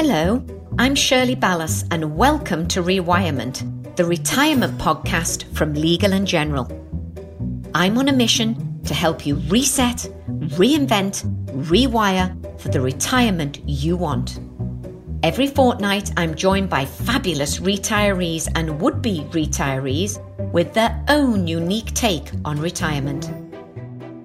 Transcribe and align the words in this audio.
Hello, 0.00 0.40
I'm 0.78 0.94
Shirley 0.94 1.34
Ballas, 1.34 1.84
and 1.90 2.16
welcome 2.16 2.68
to 2.68 2.82
Rewirement, 2.82 3.96
the 3.96 4.04
retirement 4.04 4.78
podcast 4.78 5.42
from 5.56 5.74
Legal 5.74 6.12
and 6.12 6.24
General. 6.24 6.68
I'm 7.74 7.98
on 7.98 8.06
a 8.06 8.12
mission 8.12 8.80
to 8.84 8.94
help 8.94 9.26
you 9.26 9.42
reset, 9.48 10.08
reinvent, 10.54 11.24
rewire 11.66 12.60
for 12.60 12.68
the 12.68 12.80
retirement 12.80 13.58
you 13.66 13.96
want. 13.96 14.38
Every 15.24 15.48
fortnight, 15.48 16.12
I'm 16.16 16.36
joined 16.36 16.70
by 16.70 16.84
fabulous 16.84 17.58
retirees 17.58 18.48
and 18.54 18.80
would 18.80 19.02
be 19.02 19.26
retirees 19.30 20.22
with 20.52 20.74
their 20.74 21.04
own 21.08 21.48
unique 21.48 21.92
take 21.94 22.30
on 22.44 22.60
retirement. 22.60 23.28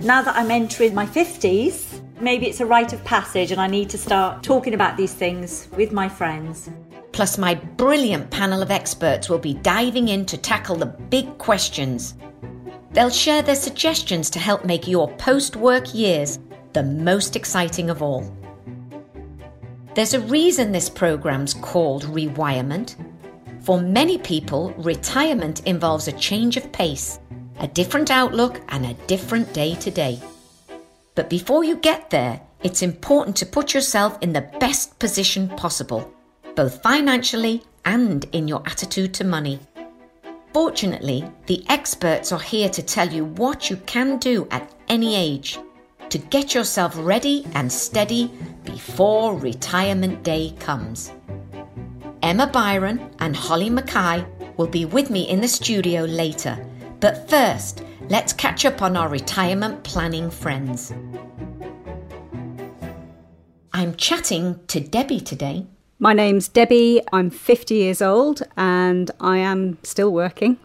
Now 0.03 0.21
that 0.21 0.35
I'm 0.35 0.51
entering 0.51 0.93
my 0.93 1.07
50s, 1.07 1.92
maybe 2.23 2.47
it's 2.47 2.61
a 2.61 2.65
rite 2.65 2.93
of 2.93 3.03
passage 3.03 3.51
and 3.51 3.59
I 3.59 3.67
need 3.67 3.89
to 3.89 3.97
start 3.97 4.43
talking 4.43 4.73
about 4.73 4.97
these 4.97 5.13
things 5.13 5.67
with 5.75 5.91
my 5.91 6.07
friends. 6.07 6.69
Plus, 7.11 7.37
my 7.37 7.53
brilliant 7.53 8.31
panel 8.31 8.61
of 8.61 8.71
experts 8.71 9.29
will 9.29 9.37
be 9.37 9.53
diving 9.53 10.07
in 10.07 10.25
to 10.25 10.37
tackle 10.37 10.75
the 10.75 10.87
big 10.87 11.37
questions. 11.37 12.15
They'll 12.91 13.09
share 13.09 13.41
their 13.41 13.55
suggestions 13.55 14.29
to 14.31 14.39
help 14.39 14.65
make 14.65 14.87
your 14.87 15.11
post 15.17 15.55
work 15.55 15.93
years 15.93 16.39
the 16.73 16.83
most 16.83 17.35
exciting 17.35 17.89
of 17.89 18.01
all. 18.01 18.35
There's 19.93 20.15
a 20.15 20.21
reason 20.21 20.71
this 20.71 20.89
program's 20.89 21.53
called 21.53 22.05
Rewirement. 22.05 22.95
For 23.61 23.79
many 23.79 24.17
people, 24.17 24.73
retirement 24.77 25.61
involves 25.67 26.07
a 26.07 26.13
change 26.13 26.57
of 26.57 26.71
pace, 26.71 27.19
a 27.59 27.67
different 27.67 28.09
outlook, 28.09 28.59
and 28.69 28.85
a 28.85 28.95
different 29.05 29.53
day 29.53 29.75
to 29.75 29.91
day. 29.91 30.19
But 31.15 31.29
before 31.29 31.63
you 31.63 31.75
get 31.75 32.09
there, 32.09 32.41
it's 32.63 32.81
important 32.81 33.35
to 33.37 33.45
put 33.45 33.73
yourself 33.73 34.17
in 34.21 34.33
the 34.33 34.49
best 34.59 34.97
position 34.99 35.49
possible, 35.49 36.11
both 36.55 36.81
financially 36.81 37.63
and 37.85 38.25
in 38.31 38.47
your 38.47 38.63
attitude 38.65 39.13
to 39.15 39.23
money. 39.23 39.59
Fortunately, 40.53 41.25
the 41.47 41.63
experts 41.69 42.31
are 42.31 42.39
here 42.39 42.69
to 42.69 42.81
tell 42.81 43.09
you 43.09 43.25
what 43.25 43.69
you 43.69 43.77
can 43.85 44.17
do 44.17 44.47
at 44.51 44.71
any 44.87 45.15
age 45.15 45.59
to 46.09 46.17
get 46.19 46.53
yourself 46.53 46.93
ready 46.95 47.45
and 47.55 47.71
steady 47.71 48.31
before 48.65 49.35
retirement 49.35 50.23
day 50.23 50.53
comes. 50.59 51.11
Emma 52.21 52.47
Byron 52.47 53.09
and 53.19 53.35
Holly 53.35 53.69
Mackay 53.69 54.23
will 54.57 54.67
be 54.67 54.85
with 54.85 55.09
me 55.09 55.27
in 55.27 55.41
the 55.41 55.47
studio 55.47 56.03
later, 56.03 56.55
but 56.99 57.29
first, 57.29 57.83
let's 58.09 58.33
catch 58.33 58.65
up 58.65 58.81
on 58.81 58.97
our 58.97 59.09
retirement 59.09 59.83
planning 59.83 60.29
friends. 60.29 60.93
I'm 63.73 63.95
chatting 63.95 64.59
to 64.67 64.79
Debbie 64.79 65.19
today. 65.19 65.65
My 65.99 66.13
name's 66.13 66.47
Debbie. 66.47 67.01
I'm 67.11 67.29
50 67.29 67.75
years 67.75 68.01
old 68.01 68.43
and 68.57 69.09
I 69.19 69.37
am 69.37 69.77
still 69.83 70.11
working. 70.11 70.57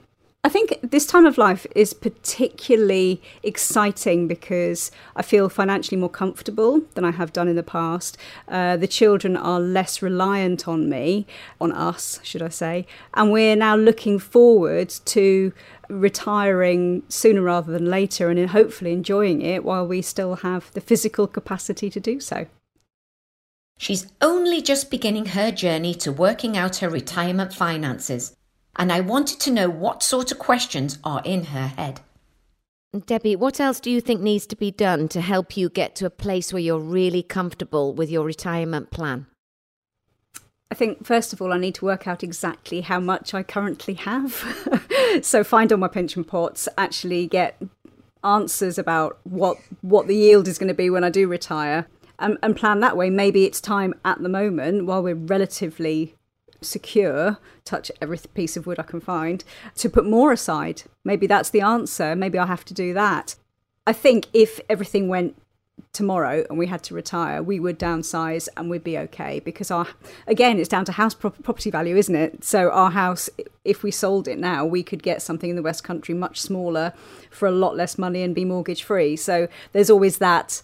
I 0.44 0.48
think 0.50 0.78
this 0.82 1.04
time 1.04 1.26
of 1.26 1.36
life 1.36 1.66
is 1.74 1.92
particularly 1.92 3.20
exciting 3.42 4.28
because 4.28 4.92
I 5.16 5.22
feel 5.22 5.48
financially 5.48 5.96
more 5.96 6.08
comfortable 6.08 6.82
than 6.94 7.04
I 7.04 7.10
have 7.10 7.32
done 7.32 7.48
in 7.48 7.56
the 7.56 7.64
past. 7.64 8.16
Uh, 8.46 8.76
the 8.76 8.86
children 8.86 9.36
are 9.36 9.58
less 9.58 10.00
reliant 10.00 10.68
on 10.68 10.88
me, 10.88 11.26
on 11.60 11.72
us, 11.72 12.20
should 12.22 12.40
I 12.40 12.50
say, 12.50 12.86
and 13.14 13.32
we're 13.32 13.56
now 13.56 13.74
looking 13.74 14.20
forward 14.20 14.90
to 15.06 15.52
retiring 15.88 17.02
sooner 17.08 17.42
rather 17.42 17.72
than 17.72 17.86
later 17.86 18.30
and 18.30 18.50
hopefully 18.50 18.92
enjoying 18.92 19.42
it 19.42 19.64
while 19.64 19.86
we 19.86 20.02
still 20.02 20.36
have 20.36 20.72
the 20.72 20.80
physical 20.80 21.26
capacity 21.26 21.90
to 21.90 21.98
do 21.98 22.20
so. 22.20 22.46
She's 23.76 24.06
only 24.20 24.62
just 24.62 24.90
beginning 24.90 25.26
her 25.26 25.50
journey 25.50 25.94
to 25.96 26.12
working 26.12 26.56
out 26.56 26.76
her 26.76 26.88
retirement 26.88 27.52
finances 27.52 28.36
and 28.78 28.92
I 28.92 29.00
wanted 29.00 29.40
to 29.40 29.50
know 29.50 29.68
what 29.68 30.02
sort 30.02 30.30
of 30.30 30.38
questions 30.38 30.98
are 31.02 31.20
in 31.24 31.46
her 31.46 31.68
head. 31.68 32.00
Debbie, 33.04 33.36
what 33.36 33.60
else 33.60 33.80
do 33.80 33.90
you 33.90 34.00
think 34.00 34.20
needs 34.22 34.46
to 34.46 34.56
be 34.56 34.70
done 34.70 35.08
to 35.08 35.20
help 35.20 35.56
you 35.56 35.68
get 35.68 35.94
to 35.96 36.06
a 36.06 36.10
place 36.10 36.52
where 36.52 36.62
you're 36.62 36.78
really 36.78 37.22
comfortable 37.22 37.92
with 37.92 38.08
your 38.08 38.24
retirement 38.24 38.90
plan? 38.90 39.26
I 40.70 40.74
think, 40.74 41.04
first 41.04 41.32
of 41.32 41.42
all, 41.42 41.52
I 41.52 41.58
need 41.58 41.74
to 41.76 41.84
work 41.84 42.06
out 42.06 42.22
exactly 42.22 42.82
how 42.82 43.00
much 43.00 43.34
I 43.34 43.42
currently 43.42 43.94
have. 43.94 44.44
so, 45.22 45.42
find 45.42 45.72
all 45.72 45.78
my 45.78 45.88
pension 45.88 46.24
pots, 46.24 46.68
actually 46.76 47.26
get 47.26 47.60
answers 48.22 48.78
about 48.78 49.18
what, 49.24 49.58
what 49.80 50.06
the 50.06 50.16
yield 50.16 50.46
is 50.46 50.58
going 50.58 50.68
to 50.68 50.74
be 50.74 50.90
when 50.90 51.04
I 51.04 51.10
do 51.10 51.26
retire, 51.26 51.86
and, 52.18 52.36
and 52.42 52.56
plan 52.56 52.80
that 52.80 52.96
way. 52.96 53.10
Maybe 53.10 53.44
it's 53.44 53.60
time 53.60 53.94
at 54.04 54.22
the 54.22 54.28
moment, 54.28 54.86
while 54.86 55.02
we're 55.02 55.14
relatively 55.14 56.14
secure, 56.60 57.38
touch 57.64 57.90
every 58.00 58.18
piece 58.34 58.56
of 58.56 58.66
wood 58.66 58.78
I 58.78 58.82
can 58.82 59.00
find, 59.00 59.44
to 59.76 59.88
put 59.88 60.06
more 60.06 60.32
aside. 60.32 60.82
Maybe 61.04 61.26
that's 61.26 61.50
the 61.50 61.60
answer. 61.60 62.14
Maybe 62.16 62.38
I 62.38 62.46
have 62.46 62.64
to 62.66 62.74
do 62.74 62.92
that. 62.94 63.36
I 63.86 63.92
think 63.92 64.26
if 64.32 64.60
everything 64.68 65.08
went 65.08 65.40
tomorrow 65.92 66.44
and 66.48 66.58
we 66.58 66.66
had 66.66 66.82
to 66.84 66.94
retire, 66.94 67.42
we 67.42 67.60
would 67.60 67.78
downsize 67.78 68.48
and 68.56 68.68
we'd 68.68 68.84
be 68.84 68.98
okay 68.98 69.40
because 69.40 69.70
our 69.70 69.86
again 70.26 70.58
it's 70.58 70.68
down 70.68 70.84
to 70.84 70.92
house 70.92 71.14
pro- 71.14 71.30
property 71.30 71.70
value, 71.70 71.96
isn't 71.96 72.14
it? 72.14 72.44
So 72.44 72.70
our 72.70 72.90
house, 72.90 73.30
if 73.64 73.82
we 73.82 73.90
sold 73.90 74.28
it 74.28 74.38
now, 74.38 74.64
we 74.64 74.82
could 74.82 75.02
get 75.02 75.22
something 75.22 75.50
in 75.50 75.56
the 75.56 75.62
West 75.62 75.84
Country 75.84 76.14
much 76.14 76.40
smaller 76.40 76.92
for 77.30 77.46
a 77.46 77.52
lot 77.52 77.76
less 77.76 77.98
money 77.98 78.22
and 78.22 78.34
be 78.34 78.44
mortgage 78.44 78.82
free. 78.82 79.16
So 79.16 79.48
there's 79.72 79.90
always 79.90 80.18
that. 80.18 80.62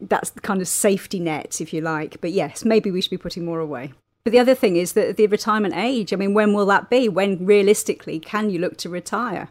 That's 0.00 0.30
the 0.30 0.40
kind 0.40 0.60
of 0.60 0.68
safety 0.68 1.18
net, 1.18 1.60
if 1.60 1.72
you 1.72 1.80
like. 1.80 2.20
But 2.20 2.30
yes, 2.30 2.64
maybe 2.64 2.88
we 2.92 3.00
should 3.00 3.10
be 3.10 3.16
putting 3.16 3.44
more 3.44 3.58
away. 3.58 3.94
But 4.28 4.32
the 4.32 4.40
other 4.40 4.54
thing 4.54 4.76
is 4.76 4.92
that 4.92 5.16
the 5.16 5.26
retirement 5.26 5.74
age, 5.74 6.12
I 6.12 6.16
mean, 6.16 6.34
when 6.34 6.52
will 6.52 6.66
that 6.66 6.90
be? 6.90 7.08
When 7.08 7.46
realistically 7.46 8.20
can 8.20 8.50
you 8.50 8.58
look 8.58 8.76
to 8.76 8.90
retire? 8.90 9.48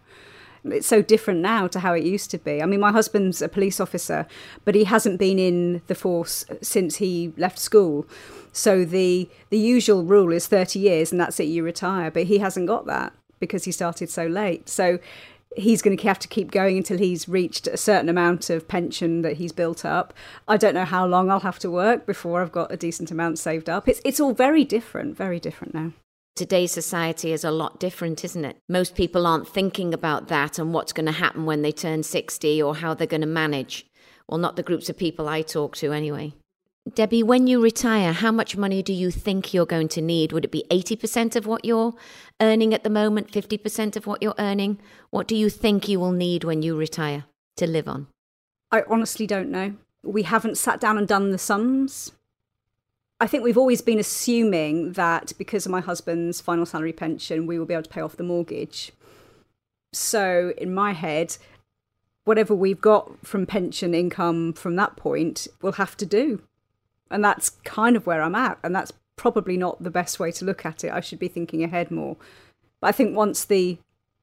It's 0.63 0.85
so 0.85 1.01
different 1.01 1.39
now 1.39 1.65
to 1.65 1.79
how 1.79 1.93
it 1.93 2.03
used 2.03 2.29
to 2.29 2.37
be. 2.37 2.61
I 2.61 2.67
mean, 2.67 2.81
my 2.81 2.91
husband's 2.91 3.41
a 3.41 3.49
police 3.49 3.79
officer, 3.79 4.27
but 4.65 4.75
he 4.75 4.83
hasn't 4.83 5.17
been 5.17 5.39
in 5.39 5.81
the 5.87 5.95
force 5.95 6.45
since 6.61 6.97
he 6.97 7.33
left 7.37 7.57
school. 7.57 8.05
So 8.51 8.85
the 8.85 9.27
the 9.49 9.57
usual 9.57 10.03
rule 10.03 10.31
is 10.31 10.45
30 10.45 10.77
years 10.77 11.11
and 11.11 11.19
that's 11.19 11.39
it 11.39 11.45
you 11.45 11.63
retire, 11.63 12.11
but 12.11 12.25
he 12.25 12.37
hasn't 12.37 12.67
got 12.67 12.85
that 12.85 13.13
because 13.39 13.63
he 13.63 13.71
started 13.71 14.11
so 14.11 14.27
late. 14.27 14.69
So 14.69 14.99
he's 15.57 15.81
going 15.81 15.97
to 15.97 16.03
have 16.07 16.19
to 16.19 16.27
keep 16.27 16.51
going 16.51 16.77
until 16.77 16.97
he's 16.97 17.27
reached 17.27 17.67
a 17.67 17.77
certain 17.77 18.09
amount 18.09 18.49
of 18.49 18.67
pension 18.67 19.23
that 19.23 19.37
he's 19.37 19.51
built 19.51 19.83
up. 19.83 20.13
I 20.47 20.57
don't 20.57 20.75
know 20.75 20.85
how 20.85 21.05
long 21.05 21.29
I'll 21.29 21.39
have 21.41 21.59
to 21.59 21.71
work 21.71 22.05
before 22.05 22.41
I've 22.41 22.51
got 22.51 22.71
a 22.71 22.77
decent 22.77 23.11
amount 23.11 23.39
saved 23.39 23.69
up. 23.69 23.87
It's 23.87 24.01
it's 24.05 24.19
all 24.19 24.33
very 24.33 24.63
different, 24.63 25.17
very 25.17 25.39
different 25.39 25.73
now. 25.73 25.93
Today's 26.35 26.71
society 26.71 27.31
is 27.31 27.43
a 27.43 27.49
lot 27.49 27.79
different, 27.79 28.23
isn't 28.23 28.45
it? 28.45 28.57
Most 28.69 28.93
people 28.93 29.25
aren't 29.25 29.47
thinking 29.47 29.91
about 29.91 30.27
that 30.27 30.59
and 30.59 30.71
what's 30.71 30.93
going 30.93 31.07
to 31.07 31.11
happen 31.11 31.45
when 31.45 31.63
they 31.63 31.71
turn 31.71 32.03
60 32.03 32.61
or 32.61 32.75
how 32.75 32.93
they're 32.93 33.07
going 33.07 33.21
to 33.21 33.27
manage. 33.27 33.87
Well, 34.29 34.37
not 34.37 34.55
the 34.55 34.61
groups 34.61 34.87
of 34.87 34.97
people 34.97 35.27
I 35.27 35.41
talk 35.41 35.75
to 35.77 35.91
anyway. 35.91 36.33
Debbie, 36.93 37.23
when 37.23 37.47
you 37.47 37.61
retire, 37.61 38.13
how 38.13 38.31
much 38.31 38.55
money 38.55 38.81
do 38.81 38.93
you 38.93 39.11
think 39.11 39.53
you're 39.53 39.65
going 39.65 39.89
to 39.89 40.01
need? 40.01 40.31
Would 40.31 40.45
it 40.45 40.51
be 40.51 40.63
80% 40.69 41.35
of 41.35 41.45
what 41.45 41.65
you're 41.65 41.93
earning 42.41 42.73
at 42.73 42.83
the 42.83 42.89
moment, 42.89 43.31
50% 43.31 43.95
of 43.95 44.07
what 44.07 44.21
you're 44.21 44.35
earning? 44.37 44.79
What 45.09 45.27
do 45.27 45.35
you 45.35 45.49
think 45.49 45.87
you 45.87 45.99
will 45.99 46.11
need 46.11 46.43
when 46.43 46.61
you 46.61 46.77
retire 46.77 47.25
to 47.57 47.67
live 47.67 47.87
on? 47.87 48.07
I 48.71 48.83
honestly 48.89 49.27
don't 49.27 49.49
know. 49.49 49.75
We 50.03 50.23
haven't 50.23 50.57
sat 50.57 50.79
down 50.79 50.97
and 50.97 51.07
done 51.07 51.31
the 51.31 51.37
sums. 51.37 52.11
I 53.19 53.27
think 53.27 53.43
we've 53.43 53.57
always 53.57 53.81
been 53.81 53.99
assuming 53.99 54.93
that 54.93 55.33
because 55.37 55.65
of 55.65 55.71
my 55.71 55.81
husband's 55.81 56.39
final 56.39 56.65
salary 56.65 56.93
pension, 56.93 57.47
we 57.47 57.57
will 57.57 57.65
be 57.65 57.73
able 57.73 57.83
to 57.83 57.89
pay 57.89 58.01
off 58.01 58.15
the 58.15 58.23
mortgage. 58.23 58.91
So, 59.91 60.53
in 60.57 60.73
my 60.73 60.93
head, 60.93 61.37
whatever 62.25 62.53
we've 62.53 62.81
got 62.81 63.25
from 63.25 63.47
pension 63.47 63.95
income 63.95 64.53
from 64.53 64.75
that 64.75 64.95
point, 64.95 65.47
we'll 65.61 65.73
have 65.73 65.97
to 65.97 66.05
do 66.05 66.41
and 67.09 67.23
that's 67.23 67.49
kind 67.63 67.95
of 67.95 68.05
where 68.05 68.21
I'm 68.21 68.35
at. 68.35 68.57
And 68.63 68.75
that's 68.75 68.93
probably 69.17 69.57
not 69.57 69.83
the 69.83 69.91
best 69.91 70.19
way 70.19 70.31
to 70.31 70.45
look 70.45 70.65
at 70.65 70.85
it. 70.85 70.93
I 70.93 71.01
should 71.01 71.19
be 71.19 71.27
thinking 71.27 71.63
ahead 71.63 71.91
more. 71.91 72.15
But 72.79 72.87
I 72.87 72.91
think 72.93 73.15
once 73.15 73.43
the 73.43 73.77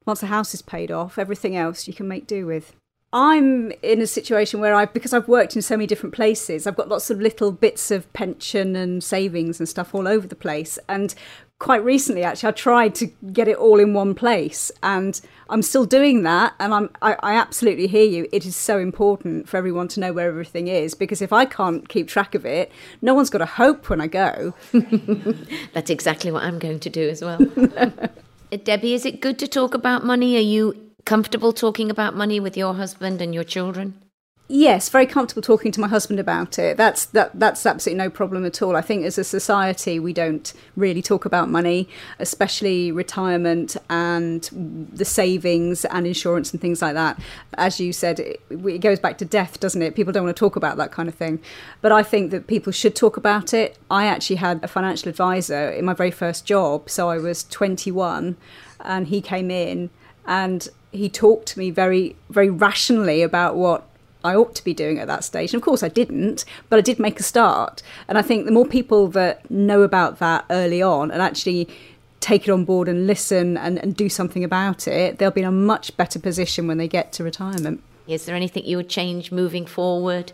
once 0.05 0.21
the 0.21 0.27
house 0.27 0.53
is 0.53 0.61
paid 0.61 0.91
off, 0.91 1.17
everything 1.17 1.55
else 1.55 1.87
you 1.87 1.93
can 1.93 2.07
make 2.07 2.27
do 2.27 2.45
with. 2.45 2.75
I'm 3.11 3.71
in 3.81 4.01
a 4.01 4.07
situation 4.07 4.59
where 4.59 4.75
I, 4.75 4.85
because 4.85 5.13
I've 5.13 5.27
worked 5.27 5.55
in 5.55 5.61
so 5.61 5.77
many 5.77 5.87
different 5.87 6.13
places, 6.13 6.67
I've 6.67 6.75
got 6.75 6.89
lots 6.89 7.09
of 7.09 7.21
little 7.21 7.51
bits 7.51 7.89
of 7.89 8.11
pension 8.11 8.75
and 8.75 9.01
savings 9.01 9.59
and 9.59 9.69
stuff 9.69 9.95
all 9.95 10.07
over 10.07 10.27
the 10.27 10.35
place. 10.35 10.77
And 10.89 11.15
quite 11.57 11.83
recently 11.83 12.21
actually 12.21 12.49
i 12.49 12.51
tried 12.51 12.93
to 12.93 13.05
get 13.31 13.47
it 13.47 13.55
all 13.55 13.79
in 13.79 13.93
one 13.93 14.13
place 14.13 14.71
and 14.83 15.21
i'm 15.49 15.61
still 15.61 15.85
doing 15.85 16.23
that 16.23 16.53
and 16.59 16.73
i'm 16.73 16.89
I, 17.01 17.15
I, 17.23 17.35
absolutely 17.35 17.87
hear 17.87 18.03
you. 18.03 18.27
It 18.33 18.45
is 18.45 18.55
so 18.55 18.77
important 18.77 19.47
for 19.47 19.55
everyone 19.57 19.87
to 19.89 19.99
know 20.01 20.11
where 20.11 20.27
everything 20.27 20.67
is 20.67 20.95
because 20.95 21.21
if 21.21 21.31
i 21.31 21.45
can't 21.45 21.87
keep 21.87 22.09
track 22.09 22.35
of 22.35 22.45
it 22.45 22.71
no 23.01 23.13
one's 23.13 23.29
got 23.29 23.41
a 23.41 23.45
hope 23.45 23.89
when 23.89 24.01
i 24.01 24.07
go. 24.07 24.53
That's 25.73 25.89
exactly 25.89 26.31
what 26.31 26.43
i'm 26.43 26.59
going 26.59 26.79
to 26.81 26.89
do 26.89 27.07
as 27.07 27.21
well. 27.21 27.39
Debbie 28.63 28.93
is 28.93 29.05
it 29.05 29.21
good 29.21 29.39
to 29.39 29.47
talk 29.47 29.73
about 29.73 30.05
money? 30.05 30.35
Are 30.37 30.39
you 30.39 30.91
comfortable 31.05 31.53
talking 31.53 31.89
about 31.89 32.15
money 32.15 32.39
with 32.39 32.57
your 32.57 32.73
husband 32.73 33.21
and 33.21 33.33
your 33.33 33.43
children 33.43 34.04
Yes, 34.47 34.89
very 34.89 35.07
comfortable 35.07 35.41
talking 35.41 35.71
to 35.71 35.79
my 35.79 35.87
husband 35.87 36.19
about 36.19 36.59
it. 36.59 36.77
That's 36.77 37.07
that 37.07 37.31
that's 37.33 37.65
absolutely 37.65 38.03
no 38.03 38.11
problem 38.11 38.45
at 38.45 38.61
all. 38.61 38.75
I 38.75 38.81
think 38.81 39.03
as 39.03 39.17
a 39.17 39.23
society 39.23 39.97
we 39.97 40.13
don't 40.13 40.53
really 40.75 41.01
talk 41.01 41.25
about 41.25 41.49
money, 41.49 41.89
especially 42.19 42.91
retirement 42.91 43.75
and 43.89 44.47
the 44.93 45.03
savings 45.03 45.83
and 45.85 46.05
insurance 46.05 46.51
and 46.51 46.61
things 46.61 46.79
like 46.79 46.93
that. 46.93 47.19
As 47.55 47.79
you 47.79 47.91
said, 47.91 48.19
it, 48.19 48.39
it 48.51 48.81
goes 48.81 48.99
back 48.99 49.17
to 49.17 49.25
death, 49.25 49.59
doesn't 49.59 49.81
it? 49.81 49.95
People 49.95 50.13
don't 50.13 50.25
want 50.25 50.35
to 50.35 50.39
talk 50.39 50.55
about 50.55 50.77
that 50.77 50.91
kind 50.91 51.09
of 51.09 51.15
thing. 51.15 51.41
But 51.81 51.91
I 51.91 52.03
think 52.03 52.29
that 52.29 52.45
people 52.45 52.71
should 52.71 52.95
talk 52.95 53.17
about 53.17 53.51
it. 53.51 53.79
I 53.89 54.05
actually 54.05 54.35
had 54.35 54.63
a 54.63 54.67
financial 54.67 55.09
advisor 55.09 55.71
in 55.71 55.85
my 55.85 55.95
very 55.95 56.11
first 56.11 56.45
job, 56.45 56.87
so 56.87 57.09
I 57.09 57.17
was 57.17 57.45
21 57.45 58.37
and 58.81 59.07
he 59.07 59.21
came 59.21 59.49
in 59.49 59.89
and 60.27 60.69
he 60.91 61.09
talked 61.09 61.47
to 61.47 61.59
me 61.59 61.71
very 61.71 62.15
very 62.29 62.49
rationally 62.49 63.23
about 63.23 63.55
what 63.55 63.87
I 64.25 64.35
ought 64.35 64.55
to 64.55 64.63
be 64.63 64.73
doing 64.73 64.99
at 64.99 65.07
that 65.07 65.23
stage. 65.23 65.53
And 65.53 65.61
of 65.61 65.65
course, 65.65 65.83
I 65.83 65.87
didn't, 65.87 66.45
but 66.69 66.77
I 66.77 66.81
did 66.81 66.99
make 66.99 67.19
a 67.19 67.23
start. 67.23 67.81
And 68.07 68.17
I 68.17 68.21
think 68.21 68.45
the 68.45 68.51
more 68.51 68.65
people 68.65 69.07
that 69.09 69.49
know 69.49 69.83
about 69.83 70.19
that 70.19 70.45
early 70.49 70.81
on 70.81 71.11
and 71.11 71.21
actually 71.21 71.69
take 72.19 72.47
it 72.47 72.51
on 72.51 72.65
board 72.65 72.87
and 72.87 73.05
listen 73.05 73.55
and, 73.55 73.77
and 73.77 73.95
do 73.95 74.09
something 74.09 74.43
about 74.43 74.87
it, 74.87 75.19
they'll 75.19 75.29
be 75.31 75.41
in 75.41 75.47
a 75.47 75.51
much 75.51 75.95
better 75.95 76.19
position 76.19 76.67
when 76.67 76.77
they 76.77 76.87
get 76.87 77.13
to 77.13 77.23
retirement. 77.23 77.83
Is 78.07 78.25
there 78.25 78.35
anything 78.35 78.65
you 78.65 78.77
would 78.77 78.89
change 78.89 79.31
moving 79.31 79.65
forward? 79.65 80.31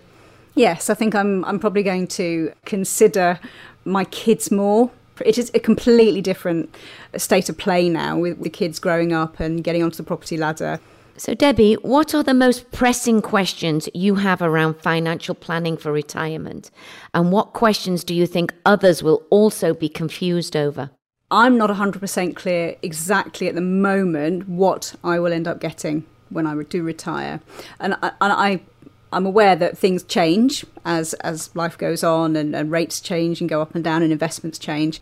Yes, 0.56 0.90
I 0.90 0.94
think 0.94 1.16
I'm, 1.16 1.44
I'm 1.46 1.60
probably 1.60 1.84
going 1.84 2.08
to 2.08 2.54
consider 2.66 3.40
my 3.86 4.06
kids 4.06 4.52
more. 4.52 4.92
It 5.26 5.38
is 5.38 5.52
a 5.54 5.60
completely 5.60 6.22
different 6.22 6.74
state 7.18 7.50
of 7.50 7.58
play 7.58 7.90
now 7.90 8.18
with 8.18 8.42
the 8.42 8.50
kids 8.50 8.80
growing 8.80 9.14
up 9.14 9.40
and 9.40 9.64
getting 9.64 9.84
onto 9.84 9.98
the 9.98 10.04
property 10.04 10.38
ladder. 10.38 10.80
So, 11.22 11.36
Debbie, 11.36 11.76
what 11.76 12.16
are 12.16 12.24
the 12.24 12.34
most 12.34 12.72
pressing 12.72 13.22
questions 13.22 13.88
you 13.94 14.16
have 14.16 14.42
around 14.42 14.82
financial 14.82 15.36
planning 15.36 15.78
for 15.78 15.92
retirement? 15.92 16.72
And 17.14 17.32
what 17.32 17.54
questions 17.54 18.04
do 18.04 18.16
you 18.16 18.26
think 18.26 18.56
others 18.66 19.04
will 19.04 19.22
also 19.30 19.76
be 19.76 19.88
confused 19.88 20.56
over? 20.56 20.90
I'm 21.30 21.60
not 21.60 21.70
100% 21.70 22.36
clear 22.36 22.76
exactly 22.82 23.48
at 23.48 23.54
the 23.54 23.62
moment 23.62 24.50
what 24.50 24.96
I 25.04 25.20
will 25.20 25.32
end 25.32 25.48
up 25.48 25.60
getting 25.60 26.08
when 26.30 26.48
I 26.48 26.60
do 26.64 26.82
retire. 26.82 27.40
And 27.80 27.94
I, 28.02 28.14
and 28.20 28.34
I 28.34 28.62
I'm 29.14 29.28
aware 29.28 29.56
that 29.56 29.78
things 29.78 30.02
change 30.02 30.66
as 30.86 31.14
as 31.16 31.56
life 31.56 31.78
goes 31.78 32.04
on 32.04 32.36
and, 32.36 32.56
and 32.56 32.72
rates 32.72 33.00
change 33.00 33.42
and 33.42 33.50
go 33.50 33.62
up 33.62 33.76
and 33.76 33.84
down 33.84 34.02
and 34.02 34.12
investments 34.12 34.58
change 34.58 35.02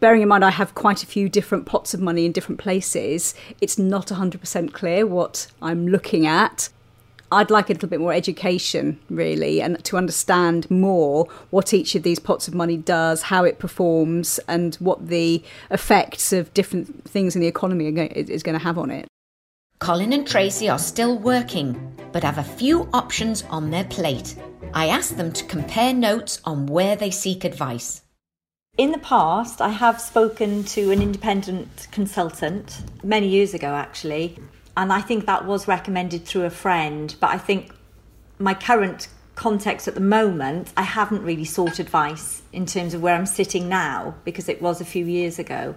bearing 0.00 0.22
in 0.22 0.28
mind 0.28 0.44
I 0.44 0.50
have 0.50 0.74
quite 0.74 1.02
a 1.02 1.06
few 1.06 1.28
different 1.28 1.66
pots 1.66 1.94
of 1.94 2.00
money 2.00 2.24
in 2.24 2.32
different 2.32 2.60
places, 2.60 3.34
it's 3.60 3.78
not 3.78 4.08
100% 4.08 4.72
clear 4.72 5.06
what 5.06 5.46
I'm 5.60 5.86
looking 5.88 6.26
at. 6.26 6.68
I'd 7.30 7.50
like 7.50 7.70
a 7.70 7.72
little 7.72 7.88
bit 7.88 7.98
more 7.98 8.12
education, 8.12 9.00
really, 9.08 9.62
and 9.62 9.82
to 9.84 9.96
understand 9.96 10.70
more 10.70 11.26
what 11.48 11.72
each 11.72 11.94
of 11.94 12.02
these 12.02 12.18
pots 12.18 12.46
of 12.46 12.54
money 12.54 12.76
does, 12.76 13.22
how 13.22 13.44
it 13.44 13.58
performs, 13.58 14.38
and 14.48 14.74
what 14.76 15.08
the 15.08 15.42
effects 15.70 16.34
of 16.34 16.52
different 16.52 17.08
things 17.08 17.34
in 17.34 17.40
the 17.40 17.46
economy 17.46 17.86
is 17.86 18.42
going 18.42 18.58
to 18.58 18.62
have 18.62 18.76
on 18.76 18.90
it. 18.90 19.06
Colin 19.78 20.12
and 20.12 20.26
Tracy 20.26 20.68
are 20.68 20.78
still 20.78 21.18
working, 21.18 21.96
but 22.12 22.22
have 22.22 22.36
a 22.36 22.44
few 22.44 22.86
options 22.92 23.44
on 23.44 23.70
their 23.70 23.84
plate. 23.84 24.36
I 24.74 24.88
asked 24.88 25.16
them 25.16 25.32
to 25.32 25.44
compare 25.46 25.94
notes 25.94 26.38
on 26.44 26.66
where 26.66 26.96
they 26.96 27.10
seek 27.10 27.44
advice. 27.44 28.01
In 28.78 28.90
the 28.90 28.98
past, 28.98 29.60
I 29.60 29.68
have 29.68 30.00
spoken 30.00 30.64
to 30.64 30.92
an 30.92 31.02
independent 31.02 31.88
consultant 31.90 32.80
many 33.04 33.28
years 33.28 33.52
ago, 33.52 33.74
actually, 33.74 34.38
and 34.78 34.90
I 34.90 35.02
think 35.02 35.26
that 35.26 35.44
was 35.44 35.68
recommended 35.68 36.24
through 36.24 36.44
a 36.44 36.50
friend. 36.50 37.14
But 37.20 37.32
I 37.32 37.36
think 37.36 37.74
my 38.38 38.54
current 38.54 39.08
context 39.34 39.88
at 39.88 39.94
the 39.94 40.00
moment, 40.00 40.72
I 40.74 40.84
haven't 40.84 41.22
really 41.22 41.44
sought 41.44 41.80
advice 41.80 42.40
in 42.50 42.64
terms 42.64 42.94
of 42.94 43.02
where 43.02 43.14
I'm 43.14 43.26
sitting 43.26 43.68
now 43.68 44.14
because 44.24 44.48
it 44.48 44.62
was 44.62 44.80
a 44.80 44.86
few 44.86 45.04
years 45.04 45.38
ago. 45.38 45.74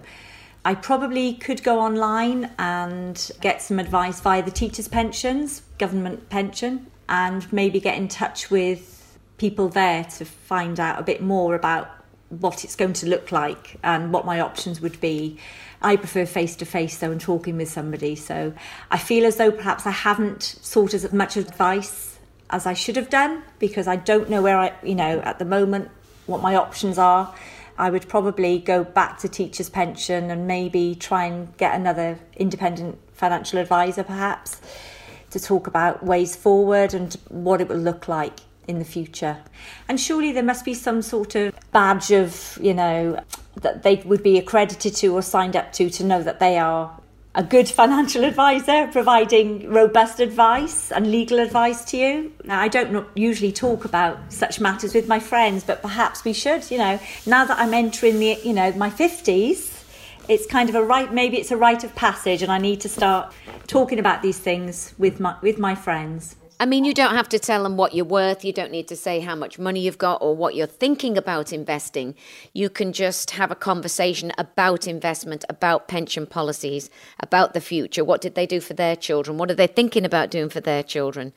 I 0.64 0.74
probably 0.74 1.34
could 1.34 1.62
go 1.62 1.78
online 1.78 2.50
and 2.58 3.30
get 3.42 3.60
some 3.60 3.78
advice 3.78 4.20
via 4.20 4.42
the 4.42 4.50
teachers' 4.50 4.88
pensions, 4.88 5.60
government 5.76 6.30
pension, 6.30 6.86
and 7.10 7.52
maybe 7.52 7.78
get 7.78 7.98
in 7.98 8.08
touch 8.08 8.50
with 8.50 9.18
people 9.36 9.68
there 9.68 10.04
to 10.04 10.24
find 10.24 10.80
out 10.80 10.98
a 10.98 11.02
bit 11.02 11.20
more 11.20 11.54
about 11.54 11.95
what 12.28 12.64
it's 12.64 12.76
going 12.76 12.92
to 12.92 13.06
look 13.06 13.30
like 13.30 13.76
and 13.82 14.12
what 14.12 14.24
my 14.24 14.40
options 14.40 14.80
would 14.80 15.00
be. 15.00 15.38
I 15.82 15.96
prefer 15.96 16.26
face 16.26 16.56
to 16.56 16.64
face 16.64 16.98
though 16.98 17.12
and 17.12 17.20
talking 17.20 17.56
with 17.56 17.68
somebody. 17.68 18.16
So 18.16 18.52
I 18.90 18.98
feel 18.98 19.24
as 19.24 19.36
though 19.36 19.52
perhaps 19.52 19.86
I 19.86 19.90
haven't 19.90 20.42
sought 20.42 20.94
as 20.94 21.12
much 21.12 21.36
advice 21.36 22.18
as 22.50 22.66
I 22.66 22.74
should 22.74 22.96
have 22.96 23.10
done 23.10 23.42
because 23.58 23.86
I 23.86 23.96
don't 23.96 24.30
know 24.30 24.42
where 24.42 24.58
I, 24.58 24.72
you 24.82 24.94
know, 24.94 25.20
at 25.20 25.38
the 25.38 25.44
moment 25.44 25.90
what 26.26 26.42
my 26.42 26.56
options 26.56 26.98
are. 26.98 27.34
I 27.78 27.90
would 27.90 28.08
probably 28.08 28.58
go 28.58 28.84
back 28.84 29.18
to 29.18 29.28
teacher's 29.28 29.68
pension 29.68 30.30
and 30.30 30.46
maybe 30.46 30.94
try 30.94 31.26
and 31.26 31.54
get 31.58 31.74
another 31.74 32.18
independent 32.36 32.98
financial 33.12 33.58
advisor 33.58 34.02
perhaps 34.02 34.60
to 35.30 35.40
talk 35.40 35.66
about 35.66 36.02
ways 36.04 36.34
forward 36.34 36.94
and 36.94 37.14
what 37.28 37.60
it 37.60 37.68
will 37.68 37.76
look 37.76 38.08
like 38.08 38.40
in 38.68 38.78
the 38.78 38.84
future. 38.84 39.38
And 39.88 40.00
surely 40.00 40.32
there 40.32 40.42
must 40.42 40.64
be 40.64 40.74
some 40.74 41.02
sort 41.02 41.34
of 41.34 41.54
badge 41.72 42.10
of, 42.10 42.58
you 42.60 42.74
know, 42.74 43.22
that 43.60 43.82
they 43.82 43.96
would 44.04 44.22
be 44.22 44.38
accredited 44.38 44.94
to 44.96 45.08
or 45.14 45.22
signed 45.22 45.56
up 45.56 45.72
to 45.74 45.88
to 45.90 46.04
know 46.04 46.22
that 46.22 46.40
they 46.40 46.58
are 46.58 47.00
a 47.34 47.42
good 47.42 47.68
financial 47.68 48.24
advisor 48.24 48.88
providing 48.90 49.70
robust 49.70 50.20
advice 50.20 50.90
and 50.90 51.10
legal 51.10 51.38
advice 51.38 51.84
to 51.84 51.98
you. 51.98 52.32
Now, 52.44 52.60
I 52.60 52.68
don't 52.68 53.06
usually 53.14 53.52
talk 53.52 53.84
about 53.84 54.32
such 54.32 54.58
matters 54.58 54.94
with 54.94 55.06
my 55.06 55.20
friends, 55.20 55.62
but 55.62 55.82
perhaps 55.82 56.24
we 56.24 56.32
should, 56.32 56.70
you 56.70 56.78
know, 56.78 56.98
now 57.26 57.44
that 57.44 57.58
I'm 57.58 57.74
entering 57.74 58.18
the, 58.18 58.38
you 58.42 58.54
know, 58.54 58.72
my 58.72 58.88
50s, 58.88 59.74
it's 60.28 60.46
kind 60.46 60.68
of 60.68 60.74
a 60.74 60.82
right 60.82 61.12
maybe 61.12 61.36
it's 61.36 61.52
a 61.52 61.56
rite 61.56 61.84
of 61.84 61.94
passage 61.94 62.42
and 62.42 62.50
I 62.50 62.58
need 62.58 62.80
to 62.80 62.88
start 62.88 63.32
talking 63.68 64.00
about 64.00 64.22
these 64.22 64.38
things 64.38 64.92
with 64.98 65.20
my 65.20 65.36
with 65.40 65.58
my 65.58 65.74
friends. 65.74 66.34
I 66.58 66.64
mean, 66.64 66.86
you 66.86 66.94
don't 66.94 67.14
have 67.14 67.28
to 67.30 67.38
tell 67.38 67.62
them 67.62 67.76
what 67.76 67.94
you're 67.94 68.06
worth. 68.06 68.42
You 68.42 68.52
don't 68.52 68.72
need 68.72 68.88
to 68.88 68.96
say 68.96 69.20
how 69.20 69.34
much 69.34 69.58
money 69.58 69.80
you've 69.80 69.98
got 69.98 70.22
or 70.22 70.34
what 70.34 70.54
you're 70.54 70.66
thinking 70.66 71.18
about 71.18 71.52
investing. 71.52 72.14
You 72.54 72.70
can 72.70 72.94
just 72.94 73.32
have 73.32 73.50
a 73.50 73.54
conversation 73.54 74.32
about 74.38 74.86
investment, 74.86 75.44
about 75.50 75.86
pension 75.86 76.26
policies, 76.26 76.88
about 77.20 77.52
the 77.52 77.60
future. 77.60 78.04
What 78.04 78.22
did 78.22 78.36
they 78.36 78.46
do 78.46 78.60
for 78.60 78.72
their 78.72 78.96
children? 78.96 79.36
What 79.36 79.50
are 79.50 79.54
they 79.54 79.66
thinking 79.66 80.06
about 80.06 80.30
doing 80.30 80.48
for 80.48 80.60
their 80.62 80.82
children? 80.82 81.34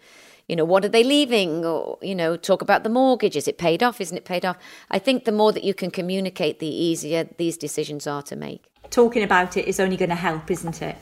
You 0.47 0.55
know, 0.55 0.63
what 0.63 0.85
are 0.85 0.89
they 0.89 1.03
leaving? 1.03 1.65
Or, 1.65 1.97
you 2.01 2.15
know, 2.15 2.37
talk 2.37 2.61
about 2.61 2.83
the 2.83 2.89
mortgage. 2.89 3.35
Is 3.35 3.47
it 3.47 3.57
paid 3.57 3.83
off? 3.83 3.99
Isn't 3.99 4.17
it 4.17 4.25
paid 4.25 4.45
off? 4.45 4.57
I 4.89 4.99
think 4.99 5.25
the 5.25 5.33
more 5.33 5.51
that 5.51 5.65
you 5.65 5.73
can 5.73 5.91
communicate, 5.91 6.59
the 6.59 6.67
easier 6.67 7.27
these 7.37 7.57
decisions 7.57 8.07
are 8.07 8.23
to 8.23 8.37
make. 8.37 8.67
Talking 8.89 9.23
about 9.23 9.57
it 9.57 9.67
is 9.67 9.81
only 9.81 9.97
going 9.97 10.09
to 10.09 10.15
help, 10.15 10.49
isn't 10.49 10.81
it? 10.81 10.95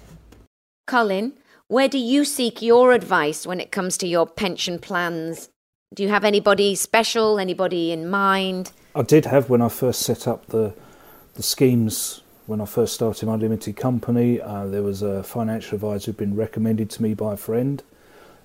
Colin, 0.87 1.33
where 1.67 1.89
do 1.89 1.97
you 1.97 2.23
seek 2.23 2.61
your 2.61 2.93
advice 2.93 3.45
when 3.45 3.59
it 3.59 3.71
comes 3.71 3.97
to 3.97 4.07
your 4.07 4.25
pension 4.25 4.79
plans? 4.79 5.49
Do 5.93 6.03
you 6.03 6.09
have 6.09 6.23
anybody 6.23 6.75
special, 6.75 7.39
anybody 7.39 7.91
in 7.91 8.09
mind? 8.09 8.71
I 8.95 9.01
did 9.01 9.25
have 9.25 9.49
when 9.49 9.61
I 9.61 9.69
first 9.69 10.01
set 10.01 10.27
up 10.27 10.47
the 10.47 10.73
the 11.35 11.43
schemes 11.43 12.21
when 12.47 12.61
I 12.61 12.65
first 12.65 12.95
started 12.95 13.27
my 13.27 13.35
limited 13.35 13.75
company. 13.75 14.41
Uh, 14.41 14.65
there 14.65 14.81
was 14.81 15.01
a 15.01 15.21
financial 15.21 15.75
advisor 15.75 16.07
who'd 16.07 16.17
been 16.17 16.35
recommended 16.35 16.89
to 16.91 17.03
me 17.03 17.13
by 17.13 17.33
a 17.33 17.37
friend 17.37 17.83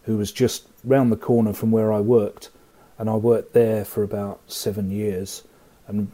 who 0.02 0.16
was 0.18 0.30
just 0.30 0.66
round 0.84 1.10
the 1.10 1.16
corner 1.16 1.52
from 1.52 1.70
where 1.70 1.92
I 1.92 2.00
worked, 2.00 2.50
and 2.98 3.08
I 3.08 3.14
worked 3.14 3.54
there 3.54 3.84
for 3.84 4.02
about 4.02 4.40
seven 4.48 4.90
years. 4.90 5.44
And 5.86 6.10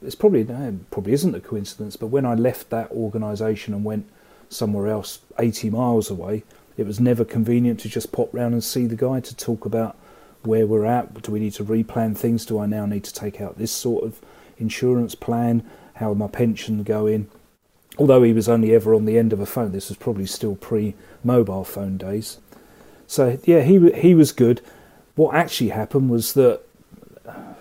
it's 0.00 0.14
probably 0.14 0.40
it 0.40 0.90
probably 0.90 1.12
isn't 1.12 1.34
a 1.34 1.40
coincidence, 1.40 1.96
but 1.96 2.06
when 2.06 2.24
I 2.24 2.34
left 2.34 2.70
that 2.70 2.90
organisation 2.92 3.74
and 3.74 3.84
went 3.84 4.08
somewhere 4.52 4.88
else 4.88 5.20
80 5.38 5.70
miles 5.70 6.10
away, 6.10 6.44
it 6.76 6.86
was 6.86 7.00
never 7.00 7.24
convenient 7.24 7.80
to 7.80 7.88
just 7.88 8.12
pop 8.12 8.32
round 8.32 8.54
and 8.54 8.64
see 8.64 8.86
the 8.86 8.96
guy 8.96 9.20
to 9.20 9.36
talk 9.36 9.64
about 9.64 9.96
where 10.42 10.66
we're 10.66 10.86
at. 10.86 11.22
Do 11.22 11.32
we 11.32 11.40
need 11.40 11.52
to 11.54 11.64
replan 11.64 12.16
things? 12.16 12.46
Do 12.46 12.58
I 12.58 12.66
now 12.66 12.86
need 12.86 13.04
to 13.04 13.14
take 13.14 13.40
out 13.40 13.58
this 13.58 13.72
sort 13.72 14.04
of 14.04 14.20
insurance 14.58 15.14
plan? 15.14 15.68
How 15.94 16.14
my 16.14 16.28
pension 16.28 16.82
going? 16.82 17.28
Although 17.98 18.22
he 18.22 18.32
was 18.32 18.48
only 18.48 18.74
ever 18.74 18.94
on 18.94 19.04
the 19.04 19.18
end 19.18 19.32
of 19.32 19.40
a 19.40 19.46
phone, 19.46 19.72
this 19.72 19.90
was 19.90 19.98
probably 19.98 20.26
still 20.26 20.56
pre-mobile 20.56 21.64
phone 21.64 21.98
days. 21.98 22.38
So 23.06 23.38
yeah, 23.44 23.60
he 23.60 23.90
he 23.92 24.14
was 24.14 24.32
good. 24.32 24.62
What 25.14 25.34
actually 25.34 25.68
happened 25.68 26.08
was 26.08 26.32
that 26.32 26.62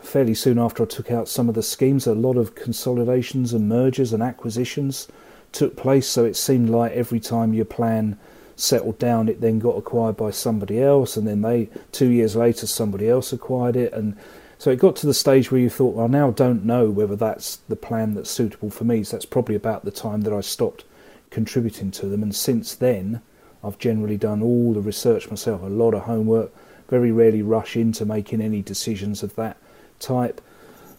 fairly 0.02 0.34
soon 0.34 0.58
after 0.58 0.84
I 0.84 0.86
took 0.86 1.12
out 1.12 1.28
some 1.28 1.50
of 1.50 1.56
the 1.56 1.62
schemes, 1.62 2.08
a 2.08 2.14
lot 2.14 2.38
of 2.38 2.56
consolidations 2.56 3.54
and 3.54 3.68
mergers 3.68 4.14
and 4.14 4.24
acquisitions 4.24 5.08
took 5.52 5.76
place. 5.76 6.08
So 6.08 6.26
it 6.26 6.36
seemed 6.36 6.70
like 6.70 6.92
every 6.94 7.20
time 7.20 7.54
your 7.54 7.66
plan 7.66 8.18
settled 8.56 9.00
down, 9.00 9.28
it 9.28 9.42
then 9.42 9.60
got 9.60 9.78
acquired 9.78 10.16
by 10.16 10.32
somebody 10.32 10.82
else, 10.82 11.18
and 11.18 11.28
then 11.28 11.42
they 11.42 11.70
two 11.92 12.10
years 12.10 12.36
later 12.36 12.68
somebody 12.68 13.10
else 13.10 13.34
acquired 13.34 13.76
it, 13.76 13.92
and 13.94 14.16
so 14.60 14.70
it 14.70 14.76
got 14.76 14.96
to 14.98 15.08
the 15.08 15.14
stage 15.16 15.52
where 15.52 15.60
you 15.60 15.72
thought, 15.72 15.96
well, 15.96 16.06
I 16.06 16.08
now 16.08 16.30
don't 16.30 16.64
know 16.64 16.92
whether 16.92 17.16
that's 17.16 17.56
the 17.68 17.76
plan 17.76 18.14
that's 18.14 18.30
suitable 18.30 18.70
for 18.70 18.84
me. 18.84 19.04
So 19.04 19.16
that's 19.16 19.26
probably 19.26 19.56
about 19.56 19.84
the 19.84 19.90
time 19.90 20.22
that 20.22 20.34
I 20.34 20.42
stopped 20.42 20.84
contributing 21.32 21.90
to 21.92 22.06
them, 22.06 22.22
and 22.22 22.36
since 22.36 22.76
then, 22.76 23.22
I've 23.64 23.80
generally 23.80 24.18
done 24.18 24.44
all 24.44 24.74
the 24.74 24.82
research 24.82 25.30
myself, 25.30 25.62
a 25.64 25.66
lot 25.66 25.94
of 25.94 26.04
homework, 26.04 26.52
very 26.90 27.12
rarely 27.12 27.42
rush 27.42 27.76
into 27.76 28.06
making 28.06 28.42
any 28.42 28.62
decisions 28.62 29.24
of 29.24 29.36
that 29.36 29.58
type. 30.00 30.42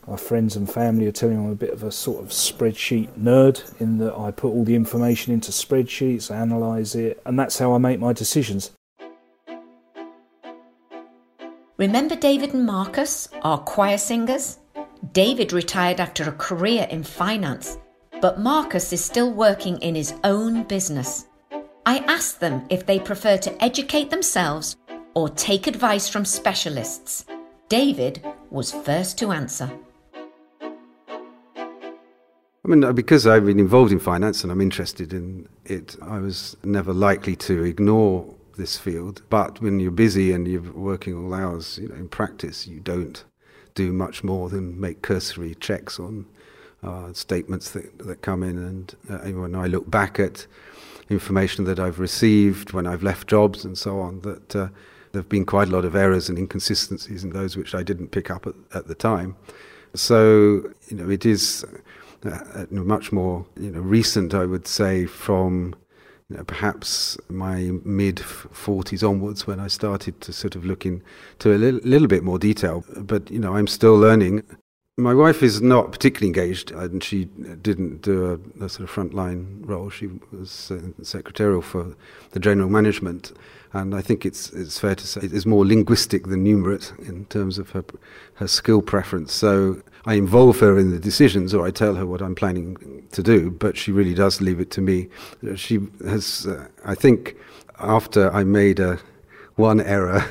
My 0.07 0.17
friends 0.17 0.57
and 0.57 0.69
family 0.69 1.07
are 1.07 1.13
telling 1.13 1.39
me 1.39 1.45
I'm 1.45 1.53
a 1.53 1.55
bit 1.55 1.71
of 1.71 1.85
a 1.85 1.93
sort 1.93 2.25
of 2.25 2.31
spreadsheet 2.31 3.11
nerd 3.11 3.81
in 3.81 3.99
that 3.99 4.19
I 4.19 4.33
put 4.33 4.49
all 4.49 4.65
the 4.65 4.75
information 4.75 5.33
into 5.33 5.53
spreadsheets, 5.53 6.29
analyse 6.29 6.97
it, 6.97 7.23
and 7.25 7.39
that's 7.39 7.59
how 7.59 7.73
I 7.73 7.79
make 7.79 8.01
my 8.01 8.13
decisions. 8.13 8.73
Remember 11.77 12.17
David 12.17 12.53
and 12.53 12.67
Marcus, 12.67 13.29
our 13.43 13.59
choir 13.59 13.97
singers? 13.97 14.59
David 15.13 15.53
retired 15.53 16.01
after 16.01 16.29
a 16.29 16.33
career 16.33 16.89
in 16.91 17.05
finance, 17.05 17.79
but 18.21 18.41
Marcus 18.41 18.93
is 18.93 19.05
still 19.05 19.33
working 19.33 19.79
in 19.83 19.95
his 19.95 20.15
own 20.25 20.65
business. 20.65 21.27
I 21.87 21.99
asked 22.09 22.41
them 22.41 22.67
if 22.71 22.87
they 22.87 22.99
prefer 22.99 23.37
to 23.39 23.65
educate 23.65 24.11
themselves 24.11 24.77
or 25.15 25.29
take 25.29 25.69
advice 25.69 26.09
from 26.09 26.25
specialists. 26.25 27.25
David 27.69 28.25
was 28.51 28.73
first 28.73 29.17
to 29.19 29.31
answer. 29.33 29.71
I 32.65 32.69
mean, 32.69 32.93
because 32.95 33.27
I've 33.27 33.45
been 33.45 33.59
involved 33.59 33.91
in 33.91 33.99
finance 33.99 34.45
and 34.45 34.53
I'm 34.53 34.61
interested 34.61 35.13
in 35.13 35.49
it, 35.65 35.97
I 36.01 36.19
was 36.19 36.57
never 36.63 36.93
likely 36.93 37.35
to 37.37 37.65
ignore 37.65 38.33
this 38.57 38.79
field. 38.79 39.23
But 39.31 39.61
when 39.61 39.81
you're 39.81 39.91
busy 39.91 40.33
and 40.33 40.47
you're 40.47 40.73
working 40.73 41.17
all 41.17 41.35
hours, 41.35 41.79
you 41.79 41.89
know, 41.89 41.97
in 41.97 42.09
practice, 42.09 42.69
you 42.69 42.79
don't 42.79 43.25
do 43.75 43.93
much 43.93 44.23
more 44.23 44.49
than 44.49 44.79
make 44.79 45.03
cursory 45.03 45.57
checks 45.57 45.99
on 45.99 46.27
uh, 46.85 47.13
statements 47.13 47.71
that, 47.71 47.99
that 47.99 48.23
come 48.23 48.45
in. 48.45 48.59
And 48.59 48.95
uh, 49.11 49.19
when 49.41 49.57
I 49.57 49.67
look 49.67 49.91
back 49.91 50.21
at 50.21 50.47
information 51.11 51.65
that 51.65 51.81
I've 51.81 51.99
received 51.99 52.73
when 52.73 52.87
I've 52.87 53.03
left 53.03 53.27
jobs 53.27 53.65
and 53.65 53.77
so 53.77 53.99
on, 53.99 54.21
that 54.21 54.55
uh, 54.55 54.69
there 55.11 55.23
have 55.23 55.29
been 55.29 55.47
quite 55.47 55.67
a 55.67 55.73
lot 55.73 55.85
of 55.85 55.97
errors 55.97 56.29
and 56.29 56.39
inconsistencies 56.39 57.25
in 57.25 57.31
those 57.31 57.57
which 57.57 57.75
I 57.75 57.83
didn't 57.83 58.13
pick 58.13 58.31
up 58.31 58.47
at, 58.47 58.55
at 58.73 58.87
the 58.87 58.95
time. 58.95 59.35
So, 59.95 60.73
you 60.89 60.97
know, 60.97 61.11
it 61.11 61.27
is 61.27 61.67
uh, 62.25 62.67
much 62.71 63.13
more, 63.13 63.47
you 63.59 63.71
know, 63.71 63.81
recent, 63.81 64.35
I 64.35 64.47
would 64.47 64.67
say, 64.67 65.07
from 65.07 65.75
you 66.29 66.39
know, 66.39 66.45
perhaps 66.45 67.19
my 67.29 67.73
mid 67.85 68.17
40s 68.17 69.07
onwards 69.07 69.47
when 69.47 69.61
I 69.61 69.69
started 69.69 70.21
to 70.23 70.33
sort 70.33 70.57
of 70.57 70.65
look 70.65 70.87
into 70.87 71.55
a 71.55 71.59
little, 71.59 71.81
little 71.85 72.09
bit 72.09 72.23
more 72.23 72.39
detail. 72.39 72.85
But, 72.97 73.31
you 73.31 73.39
know, 73.39 73.55
I'm 73.55 73.67
still 73.67 73.97
learning. 73.97 74.43
My 74.97 75.15
wife 75.15 75.43
is 75.43 75.61
not 75.61 75.91
particularly 75.91 76.29
engaged, 76.29 76.71
and 76.71 77.03
she 77.03 77.25
didn't 77.25 78.03
do 78.03 78.41
a, 78.61 78.65
a 78.65 78.69
sort 78.69 78.89
of 78.89 78.95
frontline 78.95 79.67
role. 79.67 79.91
She 79.91 80.09
was 80.31 80.71
uh, 80.71 80.81
secretarial 81.03 81.63
for 81.63 81.95
the 82.31 82.41
general 82.41 82.69
management, 82.69 83.33
and 83.73 83.95
I 83.95 84.03
think 84.03 84.27
it's 84.27 84.51
it's 84.53 84.79
fair 84.79 84.95
to 84.95 85.07
say 85.07 85.23
it 85.23 85.33
is 85.33 85.47
more 85.47 85.67
linguistic 85.67 86.27
than 86.27 86.45
numerate 86.45 86.99
in 87.09 87.25
terms 87.27 87.59
of 87.59 87.71
her 87.71 87.85
her 88.35 88.49
skill 88.49 88.83
preference. 88.83 89.33
So 89.33 89.83
I 90.05 90.15
involve 90.15 90.59
her 90.61 90.79
in 90.79 90.91
the 90.91 90.99
decisions, 90.99 91.55
or 91.55 91.67
I 91.67 91.71
tell 91.71 91.95
her 91.95 92.07
what 92.07 92.21
I'm 92.21 92.35
planning 92.35 93.07
to 93.13 93.23
do, 93.23 93.51
but 93.51 93.77
she 93.77 93.93
really 93.93 94.15
does 94.15 94.41
leave 94.41 94.59
it 94.59 94.71
to 94.73 94.81
me. 94.81 95.09
She 95.55 95.79
has, 96.05 96.47
uh, 96.47 96.67
I 96.85 96.95
think, 96.95 97.37
after 97.79 98.33
I 98.33 98.43
made 98.45 98.81
a 98.81 98.99
one 99.55 99.81
error. 99.81 100.25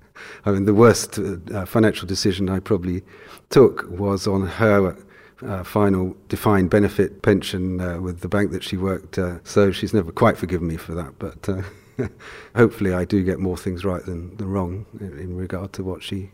I 0.46 0.52
mean, 0.52 0.64
the 0.64 0.74
worst 0.74 1.18
uh, 1.18 1.66
financial 1.66 2.06
decision 2.06 2.48
I 2.48 2.60
probably 2.60 3.02
took 3.50 3.88
was 3.90 4.26
on 4.26 4.46
her 4.46 4.96
uh, 5.42 5.62
final 5.62 6.16
defined 6.28 6.70
benefit 6.70 7.22
pension 7.22 7.80
uh, 7.80 8.00
with 8.00 8.20
the 8.20 8.28
bank 8.28 8.50
that 8.52 8.64
she 8.64 8.76
worked. 8.76 9.18
Uh, 9.18 9.38
so 9.44 9.70
she's 9.72 9.92
never 9.92 10.10
quite 10.10 10.36
forgiven 10.36 10.68
me 10.68 10.76
for 10.76 10.94
that. 10.94 11.18
But 11.18 11.48
uh, 11.48 11.62
hopefully, 12.56 12.92
I 12.92 13.04
do 13.04 13.22
get 13.24 13.38
more 13.38 13.56
things 13.56 13.84
right 13.84 14.04
than, 14.04 14.36
than 14.36 14.50
wrong 14.50 14.86
in, 15.00 15.18
in 15.18 15.36
regard 15.36 15.72
to 15.74 15.84
what 15.84 16.02
she, 16.02 16.30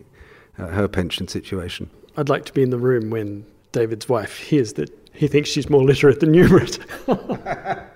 uh, 0.59 0.69
her 0.69 0.89
pension 0.89 1.29
situation. 1.29 1.91
I'd 2.17 2.29
like 2.29 2.45
to 2.47 2.53
be 2.53 2.63
in 2.63 2.71
the 2.71 2.79
room 2.79 3.11
when 3.11 3.45
David's 3.73 4.09
wife 4.09 4.39
hears 4.39 4.75
that 4.75 4.91
he 5.13 5.29
thinks 5.29 5.51
she's 5.51 5.71
more 5.71 5.85
literate 5.85 6.21
than 6.21 6.33
numerate. 6.33 6.79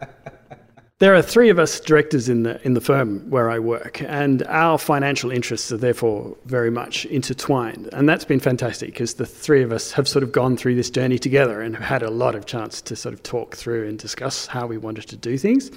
There 1.01 1.15
are 1.15 1.23
three 1.23 1.49
of 1.49 1.61
us 1.61 1.79
directors 1.79 2.29
in 2.29 2.43
the 2.43 2.61
in 2.67 2.75
the 2.75 2.81
firm 2.81 3.31
where 3.31 3.49
I 3.51 3.61
work, 3.61 4.03
and 4.03 4.43
our 4.49 4.79
financial 4.79 5.31
interests 5.31 5.71
are 5.71 5.77
therefore 5.77 6.37
very 6.47 6.73
much 6.73 7.07
intertwined, 7.07 7.89
and 7.93 8.09
that's 8.09 8.25
been 8.25 8.41
fantastic 8.41 8.95
because 8.95 9.15
the 9.15 9.25
three 9.25 9.63
of 9.63 9.71
us 9.71 9.93
have 9.93 10.09
sort 10.09 10.25
of 10.25 10.33
gone 10.33 10.57
through 10.57 10.75
this 10.75 10.91
journey 10.91 11.17
together 11.17 11.61
and 11.63 11.77
have 11.77 11.85
had 11.85 12.03
a 12.03 12.11
lot 12.11 12.35
of 12.35 12.47
chance 12.47 12.83
to 12.83 12.97
sort 12.97 13.13
of 13.13 13.23
talk 13.23 13.55
through 13.55 13.87
and 13.87 13.97
discuss 13.97 14.49
how 14.49 14.67
we 14.67 14.77
wanted 14.77 15.07
to 15.07 15.17
do 15.17 15.39
things. 15.39 15.71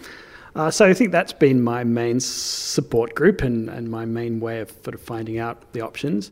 Uh, 0.56 0.70
so 0.70 0.86
I 0.86 0.94
think 0.94 1.12
that's 1.12 1.34
been 1.34 1.62
my 1.62 1.84
main 1.84 2.20
support 2.20 3.16
group 3.16 3.42
and, 3.42 3.70
and 3.70 3.90
my 3.90 4.06
main 4.06 4.40
way 4.40 4.60
of 4.60 4.72
sort 4.84 4.96
of 4.96 5.02
finding 5.02 5.40
out 5.40 5.72
the 5.74 5.82
options. 5.82 6.32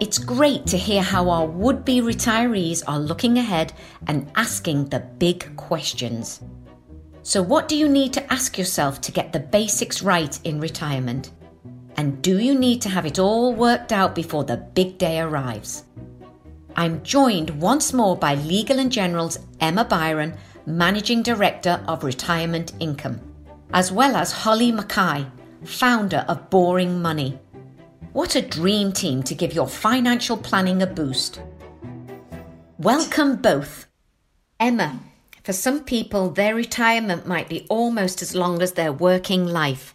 It's 0.00 0.18
great 0.18 0.66
to 0.66 0.76
hear 0.76 1.00
how 1.00 1.30
our 1.30 1.46
would 1.46 1.84
be 1.84 2.00
retirees 2.00 2.82
are 2.86 2.98
looking 2.98 3.38
ahead 3.38 3.72
and 4.06 4.30
asking 4.34 4.86
the 4.86 5.00
big 5.00 5.56
questions. 5.56 6.40
So, 7.22 7.40
what 7.40 7.68
do 7.68 7.76
you 7.76 7.88
need 7.88 8.12
to 8.14 8.32
ask 8.32 8.58
yourself 8.58 9.00
to 9.02 9.12
get 9.12 9.32
the 9.32 9.38
basics 9.38 10.02
right 10.02 10.38
in 10.44 10.60
retirement? 10.60 11.30
And 11.96 12.20
do 12.20 12.38
you 12.38 12.58
need 12.58 12.82
to 12.82 12.88
have 12.88 13.06
it 13.06 13.18
all 13.18 13.54
worked 13.54 13.92
out 13.92 14.14
before 14.14 14.44
the 14.44 14.56
big 14.56 14.98
day 14.98 15.20
arrives? 15.20 15.84
I'm 16.74 17.02
joined 17.02 17.50
once 17.50 17.92
more 17.92 18.16
by 18.16 18.34
Legal 18.34 18.78
and 18.78 18.90
General's 18.90 19.38
Emma 19.60 19.84
Byron, 19.84 20.36
Managing 20.66 21.22
Director 21.22 21.82
of 21.88 22.04
Retirement 22.04 22.72
Income, 22.78 23.20
as 23.74 23.90
well 23.90 24.14
as 24.14 24.30
Holly 24.30 24.70
Mackay, 24.70 25.26
founder 25.64 26.24
of 26.28 26.50
Boring 26.50 27.02
Money. 27.02 27.36
What 28.12 28.36
a 28.36 28.42
dream 28.42 28.92
team 28.92 29.24
to 29.24 29.34
give 29.34 29.52
your 29.52 29.66
financial 29.66 30.36
planning 30.36 30.80
a 30.80 30.86
boost. 30.86 31.40
Welcome 32.78 33.36
both. 33.36 33.86
Emma, 34.60 35.00
for 35.42 35.52
some 35.52 35.82
people, 35.82 36.30
their 36.30 36.54
retirement 36.54 37.26
might 37.26 37.48
be 37.48 37.66
almost 37.68 38.22
as 38.22 38.36
long 38.36 38.62
as 38.62 38.72
their 38.72 38.92
working 38.92 39.44
life. 39.44 39.92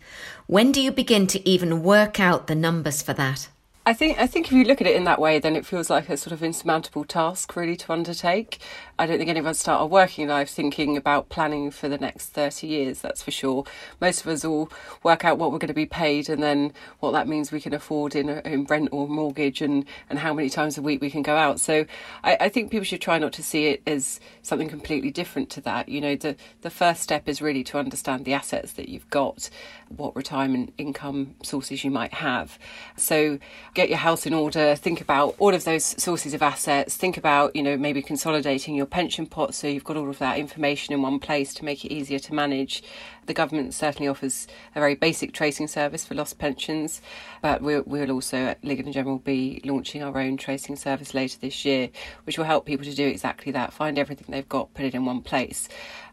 When 0.48 0.74
do 0.74 0.82
you 0.82 0.92
begin 0.92 1.28
to 1.28 1.48
even 1.48 1.82
work 1.82 2.20
out 2.20 2.48
the 2.48 2.56
numbers 2.56 3.02
for 3.02 3.14
that? 3.14 3.48
I 3.88 3.94
think 3.94 4.20
I 4.20 4.28
think 4.28 4.48
if 4.48 4.52
you 4.52 4.66
look 4.66 4.82
at 4.82 4.88
it 4.88 4.98
in 4.98 5.06
that 5.06 5.22
way, 5.22 5.40
then 5.40 5.56
it 5.56 5.66
feels 5.66 5.90
like 5.90 6.10
a 6.10 6.18
sort 6.18 6.34
of 6.34 6.44
insurmountable 6.44 7.06
task 7.06 7.56
really 7.56 7.78
to 7.78 7.94
undertake. 7.94 8.60
I 9.00 9.06
don't 9.06 9.20
think 9.20 9.30
any 9.30 9.40
of 9.40 9.56
start 9.56 9.82
our 9.82 9.88
working 9.88 10.28
life 10.28 10.50
thinking 10.50 10.98
about 10.98 11.30
planning 11.30 11.70
for 11.70 11.88
the 11.88 12.00
next 12.00 12.30
thirty 12.30 12.66
years. 12.66 13.02
That's 13.02 13.22
for 13.22 13.32
sure. 13.32 13.64
Most 14.02 14.22
of 14.22 14.28
us 14.28 14.44
all 14.44 14.72
work 15.04 15.24
out 15.24 15.38
what 15.38 15.52
we're 15.52 15.60
going 15.60 15.68
to 15.68 15.74
be 15.74 15.86
paid, 15.86 16.30
and 16.30 16.42
then 16.42 16.74
what 17.00 17.12
that 17.12 17.28
means 17.28 17.52
we 17.52 17.62
can 17.62 17.74
afford 17.74 18.16
in, 18.16 18.30
in 18.30 18.66
rent 18.66 18.90
or 18.92 19.08
mortgage, 19.08 19.62
and 19.62 19.86
and 20.10 20.18
how 20.18 20.34
many 20.34 20.50
times 20.50 20.78
a 20.78 20.82
week 20.82 21.00
we 21.00 21.12
can 21.12 21.22
go 21.22 21.36
out. 21.36 21.60
So 21.60 21.86
I, 22.24 22.38
I 22.42 22.50
think 22.50 22.72
people 22.72 22.86
should 22.86 23.02
try 23.02 23.20
not 23.20 23.34
to 23.34 23.44
see 23.44 23.68
it 23.68 23.84
as 23.86 24.20
something 24.42 24.68
completely 24.68 25.12
different 25.12 25.52
to 25.52 25.62
that. 25.62 25.90
You 25.90 26.02
know, 26.02 26.16
the 26.16 26.36
the 26.62 26.72
first 26.72 27.02
step 27.02 27.30
is 27.30 27.42
really 27.42 27.64
to 27.66 27.78
understand 27.78 28.26
the 28.26 28.34
assets 28.34 28.74
that 28.74 28.90
you've 28.90 29.10
got, 29.12 29.50
what 29.96 30.16
retirement 30.16 30.74
income 30.80 31.36
sources 31.44 31.84
you 31.84 31.92
might 31.92 32.16
have. 32.16 32.58
So 32.96 33.38
get 33.76 33.90
your 33.90 34.00
house 34.00 34.26
in 34.26 34.34
order, 34.34 34.74
think 34.76 35.02
about 35.02 35.36
all 35.38 35.54
of 35.54 35.66
those 35.66 35.84
sources 36.02 36.34
of 36.34 36.42
assets, 36.42 36.96
think 36.96 37.16
about, 37.16 37.56
you 37.56 37.62
know, 37.62 37.78
maybe 37.78 38.02
consolidating 38.02 38.74
your 38.74 38.87
pension 38.88 39.26
pot 39.26 39.54
so 39.54 39.68
you've 39.68 39.84
got 39.84 39.98
all 39.98 40.10
of 40.10 40.20
that 40.20 40.38
information 40.38 40.94
in 40.94 41.02
one 41.02 41.20
place 41.20 41.54
to 41.56 41.66
make 41.66 41.86
it 41.86 41.94
easier 41.94 42.20
to 42.20 42.34
manage. 42.34 42.84
The 43.28 43.34
government 43.34 43.74
certainly 43.74 44.08
offers 44.08 44.48
a 44.74 44.80
very 44.80 44.96
basic 44.96 45.34
tracing 45.34 45.68
service 45.68 46.06
for 46.06 46.16
lost 46.16 46.40
pensions, 46.40 47.02
but 47.42 47.62
we'll, 47.62 48.12
also 48.12 48.38
at 48.38 48.64
Legal 48.64 48.86
and 48.86 48.94
General 48.94 49.20
be 49.20 49.62
launching 49.66 50.02
our 50.02 50.18
own 50.18 50.38
tracing 50.38 50.78
service 50.78 51.14
later 51.14 51.38
this 51.40 51.66
year, 51.66 51.90
which 52.24 52.38
will 52.38 52.46
help 52.46 52.66
people 52.66 52.86
to 52.86 52.96
do 52.96 53.06
exactly 53.06 53.52
that 53.52 53.74
find 53.74 54.00
everything 54.00 54.28
they've 54.30 54.48
got, 54.48 54.74
put 54.74 54.86
it 54.86 54.96
in 54.96 55.06
one 55.06 55.22
place. 55.22 55.68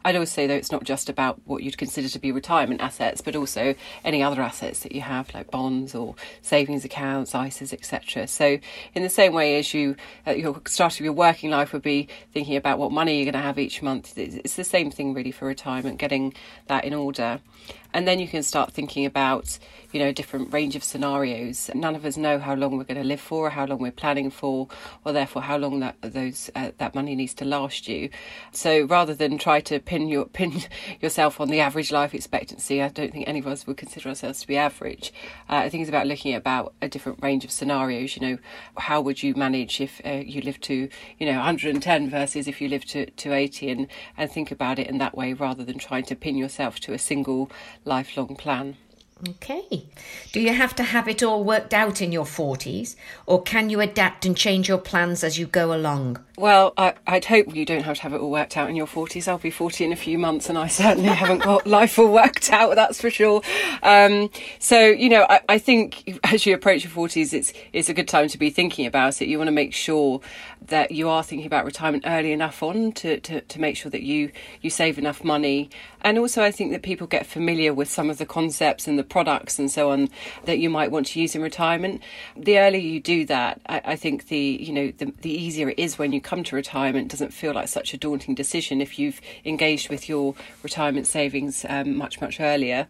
I'd 0.07 0.17
always 0.17 0.31
say, 0.31 0.47
though, 0.47 0.55
it's 0.55 0.71
not 0.71 0.85
just 0.85 1.09
about 1.09 1.41
what 1.47 1.63
you'd 1.63 1.79
consider 1.79 2.09
to 2.09 2.19
be 2.19 2.31
retirement 2.31 2.83
assets, 2.83 3.23
but 3.23 3.35
also 3.35 3.75
any 4.05 4.23
other 4.23 4.43
assets 4.43 4.81
that 4.81 4.93
you 4.93 5.01
have, 5.01 5.33
like 5.33 5.51
bonds 5.51 5.95
or 5.95 6.15
savings 6.43 6.85
accounts, 6.85 7.33
ISAs, 7.33 7.73
etc. 7.73 8.27
So, 8.27 8.59
in 8.95 9.03
the 9.03 9.09
same 9.09 9.33
way 9.33 9.59
as 9.59 9.73
you, 9.73 9.97
at 10.27 10.39
your 10.39 10.61
start 10.67 11.01
of 11.01 11.05
your 11.05 11.15
working 11.15 11.51
life, 11.51 11.73
would 11.73 11.81
be 11.81 12.09
thinking 12.35 12.57
about 12.57 12.79
what 12.79 12.93
money 12.93 13.17
you're 13.17 13.25
going 13.25 13.41
to 13.41 13.47
have 13.47 13.59
each 13.59 13.81
month, 13.81 14.19
it's 14.19 14.57
the 14.57 14.65
same 14.65 14.91
thing 14.91 15.15
really 15.15 15.31
for 15.31 15.47
retirement, 15.47 15.99
getting 15.99 16.35
that 16.67 16.85
in 16.85 16.93
order. 17.05 17.41
And 17.93 18.09
then 18.09 18.19
you 18.19 18.27
can 18.27 18.43
start 18.43 18.73
thinking 18.73 19.07
about 19.07 19.59
you 19.93 20.01
know 20.01 20.11
different 20.11 20.53
range 20.53 20.75
of 20.75 20.83
scenarios. 20.83 21.71
None 21.75 21.95
of 21.95 22.05
us 22.05 22.17
know 22.17 22.39
how 22.41 22.55
long 22.55 22.77
we're 22.77 22.85
going 22.85 23.01
to 23.01 23.07
live 23.07 23.21
for 23.21 23.47
or 23.47 23.51
how 23.51 23.67
long 23.67 23.79
we're 23.79 23.93
planning 23.93 24.31
for 24.31 24.69
or 25.05 25.13
therefore 25.13 25.43
how 25.43 25.57
long 25.57 25.79
that 25.81 25.95
those 26.01 26.51
uh, 26.57 26.73
that 26.79 26.95
money 26.95 27.15
needs 27.15 27.35
to 27.35 27.45
last 27.45 27.87
you. 27.87 28.11
So 28.53 28.85
rather 28.87 29.15
than 29.15 29.39
try 29.39 29.61
to 29.61 29.79
pin 29.79 30.09
your 30.09 30.25
pin 30.27 30.63
yourself 31.01 31.41
on 31.41 31.49
the 31.49 31.61
average 31.61 31.93
life 31.93 32.15
expectancy 32.15 32.83
i 32.83 32.89
don't 32.89 33.13
think 33.13 33.29
any 33.29 33.39
of 33.39 33.47
us 33.47 33.67
would 33.67 33.77
consider 33.77 34.09
ourselves 34.09 34.41
to 34.41 34.47
be 34.47 34.57
average. 34.57 35.13
Uh, 35.49 35.57
i 35.57 35.69
think 35.69 35.83
it's 35.83 35.89
about 35.89 36.07
looking 36.07 36.35
about 36.35 36.73
a 36.81 36.89
different 36.89 37.23
range 37.23 37.45
of 37.45 37.51
scenarios 37.51 38.17
you 38.17 38.27
know 38.27 38.39
how 38.79 39.01
would 39.01 39.23
you 39.23 39.35
manage 39.35 39.81
if 39.81 40.01
uh, 40.05 40.11
you 40.11 40.41
live 40.41 40.61
to 40.61 40.89
you 41.19 41.27
know 41.27 41.37
110 41.37 42.11
versus 42.11 42.49
if 42.49 42.61
you 42.61 42.69
live 42.69 42.85
to, 42.85 43.11
to 43.11 43.33
80 43.33 43.71
and 43.71 43.87
and 44.17 44.31
think 44.31 44.51
about 44.51 44.79
it 44.79 44.87
in 44.87 44.99
that 44.99 45.17
way 45.17 45.33
rather 45.33 45.65
than 45.65 45.79
trying 45.79 46.05
to 46.05 46.17
pin 46.17 46.37
yourself 46.37 46.81
to 46.81 46.94
a 46.95 46.99
single 46.99 47.51
lifelong 47.85 48.37
plan. 48.37 48.77
Okay. 49.29 49.87
Do 50.33 50.41
you 50.41 50.53
have 50.53 50.75
to 50.77 50.83
have 50.83 51.09
it 51.09 51.23
all 51.23 51.45
worked 51.45 51.73
out 51.73 52.03
in 52.03 52.13
your 52.13 52.25
40s, 52.25 52.97
or 53.27 53.43
can 53.43 53.71
you 53.71 53.81
adapt 53.81 54.27
and 54.27 54.37
change 54.37 54.69
your 54.69 54.79
plans 54.79 55.23
as 55.25 55.39
you 55.39 55.47
go 55.47 55.73
along? 55.73 56.23
Well, 56.37 56.75
I, 56.77 56.95
would 57.09 57.27
hope 57.27 57.55
you 57.55 57.65
don't 57.65 57.85
have 57.85 57.97
to 57.99 58.03
have 58.03 58.13
it 58.13 58.21
all 58.21 58.31
worked 58.31 58.57
out 58.57 58.69
in 58.69 58.75
your 58.75 58.89
40s. 58.89 59.29
I'll 59.29 59.39
be 59.39 59.53
40 59.53 59.85
in 59.85 59.93
a 59.93 59.97
few 59.97 60.19
months, 60.19 60.49
and 60.49 60.59
I 60.59 60.67
certainly 60.67 61.09
haven't 61.11 61.45
got 61.45 61.65
life 61.65 61.97
all 61.97 62.13
worked 62.13 62.53
out, 62.53 62.75
that's 62.75 63.01
for 63.01 63.09
sure. 63.09 63.41
Um, 63.85 64.31
so, 64.59 64.81
you 64.85 65.09
know, 65.09 65.27
I, 65.31 65.41
I, 65.49 65.59
think 65.59 66.19
as 66.25 66.45
you 66.45 66.53
approach 66.53 66.83
your 66.83 66.93
40s, 66.93 67.33
it's, 67.33 67.53
it's 67.73 67.89
a 67.89 67.95
good 67.95 68.09
time 68.09 68.27
to 68.29 68.39
be 68.39 68.51
thinking 68.51 68.85
about 68.85 69.23
it. 69.23 69.29
You 69.29 69.39
want 69.39 69.47
to 69.47 69.53
make 69.53 69.73
sure 69.73 70.21
that 70.67 70.91
you 70.91 71.09
are 71.09 71.23
thinking 71.23 71.47
about 71.47 71.65
retirement 71.65 72.05
early 72.07 72.33
enough 72.33 72.63
on 72.65 72.91
to, 72.93 73.21
to, 73.21 73.41
to 73.43 73.61
make 73.61 73.77
sure 73.77 73.91
that 73.91 74.03
you, 74.03 74.33
you 74.61 74.71
save 74.71 74.99
enough 74.99 75.23
money. 75.23 75.71
And 76.01 76.19
also, 76.19 76.43
I 76.43 76.51
think 76.51 76.73
that 76.73 76.83
people 76.83 77.07
get 77.07 77.27
familiar 77.27 77.73
with 77.73 77.89
some 77.89 78.11
of 78.11 78.19
the 78.19 78.27
concepts 78.27 78.89
and 78.89 78.99
the 78.99 79.05
products 79.05 79.59
and 79.59 79.71
so 79.71 79.91
on 79.91 80.09
that 80.47 80.59
you 80.59 80.69
might 80.69 80.91
want 80.91 81.07
to 81.09 81.21
use 81.21 81.37
in 81.37 81.43
retirement. 81.43 82.03
The 82.37 82.59
earlier 82.59 82.81
you 82.81 83.01
do 83.01 83.25
that, 83.27 83.61
I, 83.67 83.83
I 83.85 83.97
think 83.97 84.29
the, 84.29 84.39
you 84.39 84.73
know, 84.73 84.93
the, 84.97 85.13
the 85.21 85.31
easier 85.31 85.69
it 85.69 85.79
is 85.79 85.99
when 85.99 86.13
you 86.13 86.21
come 86.25 86.43
to 86.45 86.57
retirement 86.57 87.11
doesn't 87.11 87.33
feel 87.33 87.53
like 87.53 87.69
such 87.69 87.95
a 87.95 87.97
daunting 87.97 88.35
decision 88.35 88.81
if 88.81 88.99
you've 88.99 89.21
engaged 89.45 89.89
with 89.89 90.09
your 90.09 90.35
retirement 90.63 91.07
savings 91.07 91.65
um, 91.69 91.97
much, 91.97 92.21
much 92.21 92.41
earlier. 92.41 92.89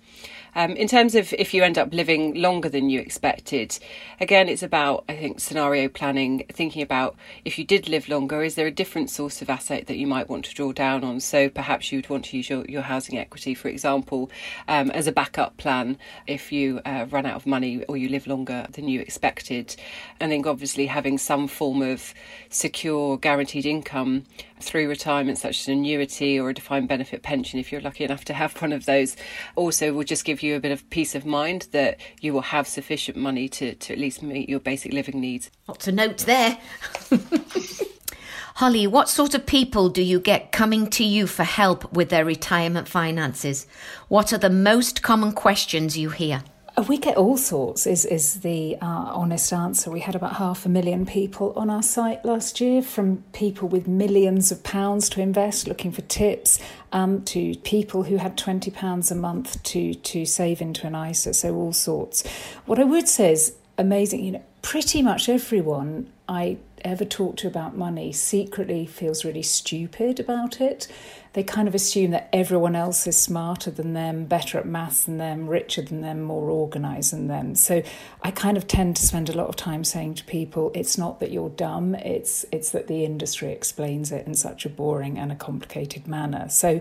Um, 0.54 0.72
in 0.72 0.88
terms 0.88 1.14
of 1.14 1.32
if 1.34 1.52
you 1.52 1.62
end 1.64 1.78
up 1.78 1.92
living 1.92 2.34
longer 2.34 2.68
than 2.68 2.90
you 2.90 3.00
expected, 3.00 3.78
again, 4.20 4.48
it's 4.48 4.62
about, 4.62 5.04
I 5.08 5.16
think, 5.16 5.40
scenario 5.40 5.88
planning, 5.88 6.44
thinking 6.52 6.82
about 6.82 7.16
if 7.44 7.58
you 7.58 7.64
did 7.64 7.88
live 7.88 8.08
longer, 8.08 8.42
is 8.42 8.54
there 8.54 8.66
a 8.66 8.70
different 8.70 9.10
source 9.10 9.42
of 9.42 9.50
asset 9.50 9.86
that 9.86 9.96
you 9.96 10.06
might 10.06 10.28
want 10.28 10.44
to 10.46 10.54
draw 10.54 10.72
down 10.72 11.02
on? 11.02 11.20
So 11.20 11.48
perhaps 11.48 11.90
you'd 11.90 12.08
want 12.08 12.26
to 12.26 12.36
use 12.36 12.48
your, 12.48 12.64
your 12.66 12.82
housing 12.82 13.18
equity, 13.18 13.54
for 13.54 13.68
example, 13.68 14.30
um, 14.68 14.90
as 14.92 15.06
a 15.06 15.12
backup 15.12 15.56
plan 15.56 15.98
if 16.26 16.52
you 16.52 16.80
uh, 16.84 17.06
run 17.10 17.26
out 17.26 17.36
of 17.36 17.46
money 17.46 17.84
or 17.84 17.96
you 17.96 18.08
live 18.08 18.26
longer 18.26 18.66
than 18.70 18.88
you 18.88 19.00
expected. 19.00 19.74
And 20.20 20.30
then 20.30 20.46
obviously 20.46 20.86
having 20.86 21.18
some 21.18 21.48
form 21.48 21.82
of 21.82 22.14
secure, 22.48 23.16
guaranteed 23.18 23.66
income 23.66 24.24
through 24.60 24.88
retirement, 24.88 25.38
such 25.38 25.60
as 25.60 25.68
an 25.68 25.74
annuity 25.74 26.38
or 26.38 26.50
a 26.50 26.54
defined 26.54 26.88
benefit 26.88 27.22
pension, 27.22 27.58
if 27.58 27.70
you're 27.70 27.80
lucky 27.80 28.04
enough 28.04 28.24
to 28.26 28.34
have 28.34 28.60
one 28.60 28.72
of 28.72 28.86
those, 28.86 29.16
also 29.56 29.92
will 29.92 30.04
just 30.04 30.24
give 30.24 30.42
you 30.42 30.56
a 30.56 30.60
bit 30.60 30.72
of 30.72 30.88
peace 30.90 31.14
of 31.14 31.26
mind 31.26 31.68
that 31.72 32.00
you 32.20 32.32
will 32.32 32.42
have 32.42 32.66
sufficient 32.66 33.16
money 33.16 33.48
to, 33.48 33.74
to 33.74 33.92
at 33.92 33.98
least 33.98 34.22
meet 34.22 34.48
your 34.48 34.60
basic 34.60 34.92
living 34.92 35.20
needs. 35.20 35.50
Lots 35.68 35.88
of 35.88 35.94
notes 35.94 36.24
there. 36.24 36.58
Holly, 38.56 38.86
what 38.86 39.08
sort 39.08 39.34
of 39.34 39.46
people 39.46 39.88
do 39.88 40.00
you 40.00 40.20
get 40.20 40.52
coming 40.52 40.88
to 40.90 41.02
you 41.02 41.26
for 41.26 41.42
help 41.42 41.92
with 41.92 42.10
their 42.10 42.24
retirement 42.24 42.86
finances? 42.86 43.66
What 44.06 44.32
are 44.32 44.38
the 44.38 44.48
most 44.48 45.02
common 45.02 45.32
questions 45.32 45.98
you 45.98 46.10
hear? 46.10 46.44
We 46.88 46.98
get 46.98 47.16
all 47.16 47.36
sorts, 47.36 47.86
is, 47.86 48.04
is 48.04 48.40
the 48.40 48.76
uh, 48.82 48.86
honest 48.86 49.52
answer. 49.52 49.92
We 49.92 50.00
had 50.00 50.16
about 50.16 50.36
half 50.36 50.66
a 50.66 50.68
million 50.68 51.06
people 51.06 51.52
on 51.54 51.70
our 51.70 51.84
site 51.84 52.24
last 52.24 52.60
year, 52.60 52.82
from 52.82 53.22
people 53.32 53.68
with 53.68 53.86
millions 53.86 54.50
of 54.50 54.64
pounds 54.64 55.08
to 55.10 55.20
invest, 55.20 55.68
looking 55.68 55.92
for 55.92 56.02
tips, 56.02 56.58
um, 56.90 57.22
to 57.26 57.54
people 57.58 58.02
who 58.02 58.16
had 58.16 58.36
£20 58.36 59.10
a 59.10 59.14
month 59.14 59.62
to, 59.62 59.94
to 59.94 60.26
save 60.26 60.60
into 60.60 60.84
an 60.88 60.96
ISA, 60.96 61.34
so 61.34 61.54
all 61.54 61.72
sorts. 61.72 62.26
What 62.66 62.80
I 62.80 62.84
would 62.84 63.08
say 63.08 63.30
is 63.30 63.54
amazing, 63.78 64.24
you 64.24 64.32
know, 64.32 64.44
pretty 64.62 65.00
much 65.00 65.28
everyone 65.28 66.10
I 66.28 66.58
ever 66.84 67.04
talk 67.04 67.36
to 67.36 67.46
about 67.46 67.76
money 67.76 68.12
secretly 68.12 68.84
feels 68.84 69.24
really 69.24 69.42
stupid 69.42 70.18
about 70.18 70.60
it 70.60 70.88
they 71.34 71.42
kind 71.42 71.66
of 71.66 71.74
assume 71.74 72.12
that 72.12 72.28
everyone 72.32 72.76
else 72.76 73.08
is 73.08 73.18
smarter 73.18 73.68
than 73.68 73.92
them, 73.92 74.24
better 74.24 74.56
at 74.56 74.66
maths 74.66 75.02
than 75.02 75.18
them, 75.18 75.48
richer 75.48 75.82
than 75.82 76.00
them, 76.00 76.22
more 76.22 76.48
organized 76.48 77.12
than 77.12 77.26
them. 77.26 77.56
So 77.56 77.82
I 78.22 78.30
kind 78.30 78.56
of 78.56 78.68
tend 78.68 78.94
to 78.96 79.02
spend 79.02 79.28
a 79.28 79.36
lot 79.36 79.48
of 79.48 79.56
time 79.56 79.82
saying 79.82 80.14
to 80.14 80.24
people, 80.24 80.70
it's 80.76 80.96
not 80.96 81.18
that 81.18 81.32
you're 81.32 81.50
dumb, 81.50 81.96
it's 81.96 82.46
it's 82.52 82.70
that 82.70 82.86
the 82.86 83.04
industry 83.04 83.50
explains 83.50 84.12
it 84.12 84.26
in 84.28 84.34
such 84.34 84.64
a 84.64 84.68
boring 84.68 85.18
and 85.18 85.32
a 85.32 85.34
complicated 85.34 86.06
manner. 86.06 86.48
So 86.48 86.80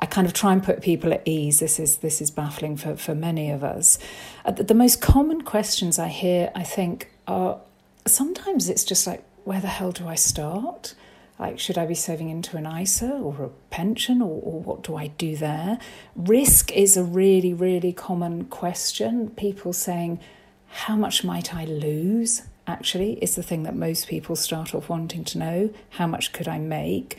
I 0.00 0.06
kind 0.06 0.26
of 0.26 0.32
try 0.32 0.52
and 0.52 0.62
put 0.62 0.82
people 0.82 1.12
at 1.12 1.22
ease. 1.24 1.60
This 1.60 1.78
is 1.78 1.98
this 1.98 2.20
is 2.20 2.32
baffling 2.32 2.76
for, 2.76 2.96
for 2.96 3.14
many 3.14 3.52
of 3.52 3.62
us. 3.62 4.00
Uh, 4.44 4.50
the, 4.50 4.64
the 4.64 4.74
most 4.74 5.00
common 5.00 5.42
questions 5.42 6.00
I 6.00 6.08
hear, 6.08 6.50
I 6.56 6.64
think, 6.64 7.08
are 7.28 7.60
sometimes 8.04 8.68
it's 8.68 8.82
just 8.82 9.06
like, 9.06 9.22
where 9.44 9.60
the 9.60 9.68
hell 9.68 9.92
do 9.92 10.08
I 10.08 10.16
start? 10.16 10.94
Like, 11.42 11.58
should 11.58 11.76
I 11.76 11.86
be 11.86 11.96
saving 11.96 12.28
into 12.28 12.56
an 12.56 12.66
ISA 12.66 13.10
or 13.10 13.42
a 13.42 13.48
pension, 13.68 14.22
or, 14.22 14.40
or 14.44 14.60
what 14.60 14.84
do 14.84 14.94
I 14.94 15.08
do 15.08 15.34
there? 15.34 15.80
Risk 16.14 16.70
is 16.70 16.96
a 16.96 17.02
really, 17.02 17.52
really 17.52 17.92
common 17.92 18.44
question. 18.44 19.28
People 19.30 19.72
saying, 19.72 20.20
How 20.68 20.94
much 20.94 21.24
might 21.24 21.52
I 21.52 21.64
lose? 21.64 22.42
Actually, 22.68 23.14
is 23.14 23.34
the 23.34 23.42
thing 23.42 23.64
that 23.64 23.74
most 23.74 24.06
people 24.06 24.36
start 24.36 24.72
off 24.72 24.88
wanting 24.88 25.24
to 25.24 25.38
know. 25.38 25.70
How 25.90 26.06
much 26.06 26.32
could 26.32 26.46
I 26.46 26.58
make? 26.58 27.18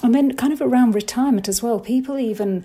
And 0.00 0.14
then, 0.14 0.36
kind 0.36 0.52
of 0.52 0.60
around 0.60 0.94
retirement 0.94 1.48
as 1.48 1.60
well, 1.60 1.80
people 1.80 2.20
even 2.20 2.64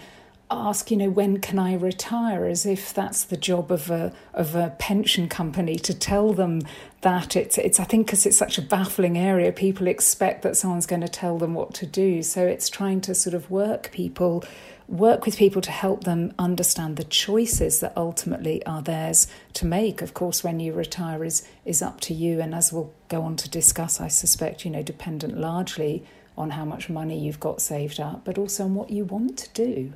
ask, 0.51 0.91
you 0.91 0.97
know, 0.97 1.09
when 1.09 1.39
can 1.39 1.57
I 1.57 1.75
retire? 1.75 2.45
As 2.45 2.65
if 2.65 2.93
that's 2.93 3.23
the 3.23 3.37
job 3.37 3.71
of 3.71 3.89
a 3.89 4.13
of 4.33 4.55
a 4.55 4.75
pension 4.77 5.27
company 5.27 5.77
to 5.77 5.93
tell 5.93 6.33
them 6.33 6.61
that. 7.01 7.35
It's 7.35 7.57
it's 7.57 7.79
I 7.79 7.83
think 7.83 8.07
because 8.07 8.25
it's 8.25 8.37
such 8.37 8.57
a 8.57 8.61
baffling 8.61 9.17
area, 9.17 9.51
people 9.51 9.87
expect 9.87 10.41
that 10.43 10.57
someone's 10.57 10.85
going 10.85 11.01
to 11.01 11.07
tell 11.07 11.37
them 11.37 11.53
what 11.53 11.73
to 11.75 11.85
do. 11.85 12.21
So 12.23 12.45
it's 12.45 12.69
trying 12.69 13.01
to 13.01 13.15
sort 13.15 13.33
of 13.33 13.49
work 13.49 13.91
people, 13.91 14.43
work 14.87 15.25
with 15.25 15.37
people 15.37 15.61
to 15.61 15.71
help 15.71 16.03
them 16.03 16.33
understand 16.37 16.97
the 16.97 17.03
choices 17.03 17.79
that 17.79 17.93
ultimately 17.95 18.65
are 18.65 18.81
theirs 18.81 19.27
to 19.53 19.65
make. 19.65 20.01
Of 20.01 20.13
course, 20.13 20.43
when 20.43 20.59
you 20.59 20.73
retire 20.73 21.23
is 21.23 21.47
is 21.65 21.81
up 21.81 21.99
to 22.01 22.13
you, 22.13 22.41
and 22.41 22.53
as 22.53 22.71
we'll 22.71 22.93
go 23.09 23.21
on 23.21 23.35
to 23.37 23.49
discuss, 23.49 23.99
I 24.01 24.07
suspect, 24.07 24.65
you 24.65 24.71
know, 24.71 24.83
dependent 24.83 25.37
largely 25.37 26.03
on 26.37 26.51
how 26.51 26.65
much 26.65 26.89
money 26.89 27.19
you've 27.19 27.39
got 27.39 27.61
saved 27.61 27.99
up, 27.99 28.23
but 28.23 28.37
also 28.37 28.63
on 28.63 28.75
what 28.75 28.89
you 28.89 29.05
want 29.05 29.37
to 29.37 29.49
do. 29.53 29.93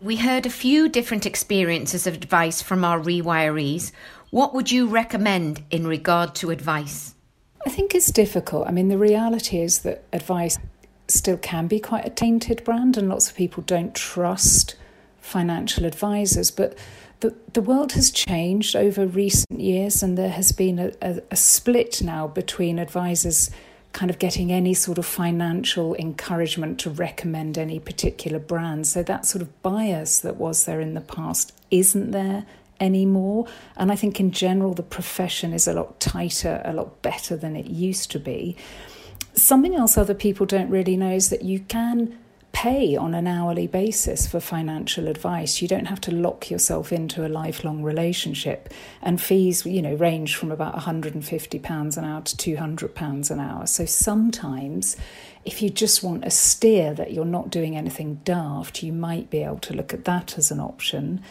We 0.00 0.16
heard 0.16 0.46
a 0.46 0.50
few 0.50 0.88
different 0.88 1.26
experiences 1.26 2.06
of 2.06 2.14
advice 2.14 2.62
from 2.62 2.84
our 2.84 3.00
rewirees. 3.00 3.90
What 4.30 4.54
would 4.54 4.70
you 4.70 4.86
recommend 4.86 5.64
in 5.72 5.88
regard 5.88 6.36
to 6.36 6.50
advice? 6.50 7.16
I 7.66 7.70
think 7.70 7.96
it's 7.96 8.12
difficult. 8.12 8.68
I 8.68 8.70
mean, 8.70 8.88
the 8.88 8.98
reality 8.98 9.58
is 9.60 9.80
that 9.80 10.04
advice 10.12 10.56
still 11.08 11.36
can 11.36 11.66
be 11.66 11.80
quite 11.80 12.06
a 12.06 12.10
tainted 12.10 12.62
brand, 12.62 12.96
and 12.96 13.08
lots 13.08 13.28
of 13.28 13.34
people 13.34 13.64
don't 13.64 13.92
trust 13.92 14.76
financial 15.20 15.84
advisors. 15.84 16.52
But 16.52 16.78
the, 17.18 17.34
the 17.52 17.62
world 17.62 17.92
has 17.92 18.12
changed 18.12 18.76
over 18.76 19.04
recent 19.04 19.58
years, 19.58 20.00
and 20.00 20.16
there 20.16 20.30
has 20.30 20.52
been 20.52 20.78
a, 20.78 20.92
a, 21.02 21.22
a 21.32 21.36
split 21.36 22.02
now 22.02 22.28
between 22.28 22.78
advisors 22.78 23.50
kind 23.92 24.10
of 24.10 24.18
getting 24.18 24.52
any 24.52 24.74
sort 24.74 24.98
of 24.98 25.06
financial 25.06 25.94
encouragement 25.96 26.78
to 26.80 26.90
recommend 26.90 27.56
any 27.56 27.80
particular 27.80 28.38
brand. 28.38 28.86
So 28.86 29.02
that 29.02 29.26
sort 29.26 29.42
of 29.42 29.62
bias 29.62 30.20
that 30.20 30.36
was 30.36 30.64
there 30.64 30.80
in 30.80 30.94
the 30.94 31.00
past 31.00 31.52
isn't 31.70 32.10
there 32.10 32.44
anymore. 32.80 33.46
And 33.76 33.90
I 33.90 33.96
think 33.96 34.20
in 34.20 34.30
general, 34.30 34.74
the 34.74 34.82
profession 34.82 35.52
is 35.52 35.66
a 35.66 35.72
lot 35.72 35.98
tighter, 36.00 36.62
a 36.64 36.72
lot 36.72 37.02
better 37.02 37.36
than 37.36 37.56
it 37.56 37.66
used 37.66 38.10
to 38.12 38.18
be. 38.18 38.56
Something 39.34 39.74
else 39.74 39.96
other 39.96 40.14
people 40.14 40.46
don't 40.46 40.70
really 40.70 40.96
know 40.96 41.12
is 41.12 41.30
that 41.30 41.42
you 41.42 41.60
can 41.60 42.18
pay 42.62 42.96
on 42.96 43.14
an 43.14 43.28
hourly 43.28 43.68
basis 43.68 44.26
for 44.26 44.40
financial 44.40 45.06
advice. 45.06 45.62
You 45.62 45.68
don't 45.68 45.84
have 45.84 46.00
to 46.00 46.10
lock 46.10 46.50
yourself 46.50 46.92
into 46.92 47.24
a 47.24 47.28
lifelong 47.28 47.84
relationship. 47.84 48.74
And 49.00 49.20
fees, 49.20 49.64
you 49.64 49.80
know, 49.80 49.94
range 49.94 50.34
from 50.34 50.50
about 50.50 50.74
£150 50.74 51.96
an 51.96 52.04
hour 52.04 52.20
to 52.20 52.36
£200 52.36 53.30
an 53.30 53.38
hour. 53.38 53.64
So 53.68 53.84
sometimes 53.84 54.96
if 55.44 55.62
you 55.62 55.70
just 55.70 56.02
want 56.02 56.24
a 56.24 56.30
steer 56.30 56.94
that 56.94 57.12
you're 57.12 57.24
not 57.24 57.50
doing 57.50 57.76
anything 57.76 58.16
daft, 58.24 58.82
you 58.82 58.92
might 58.92 59.30
be 59.30 59.44
able 59.44 59.60
to 59.60 59.74
look 59.74 59.94
at 59.94 60.04
that 60.06 60.36
as 60.36 60.50
an 60.50 60.58
option. 60.58 61.22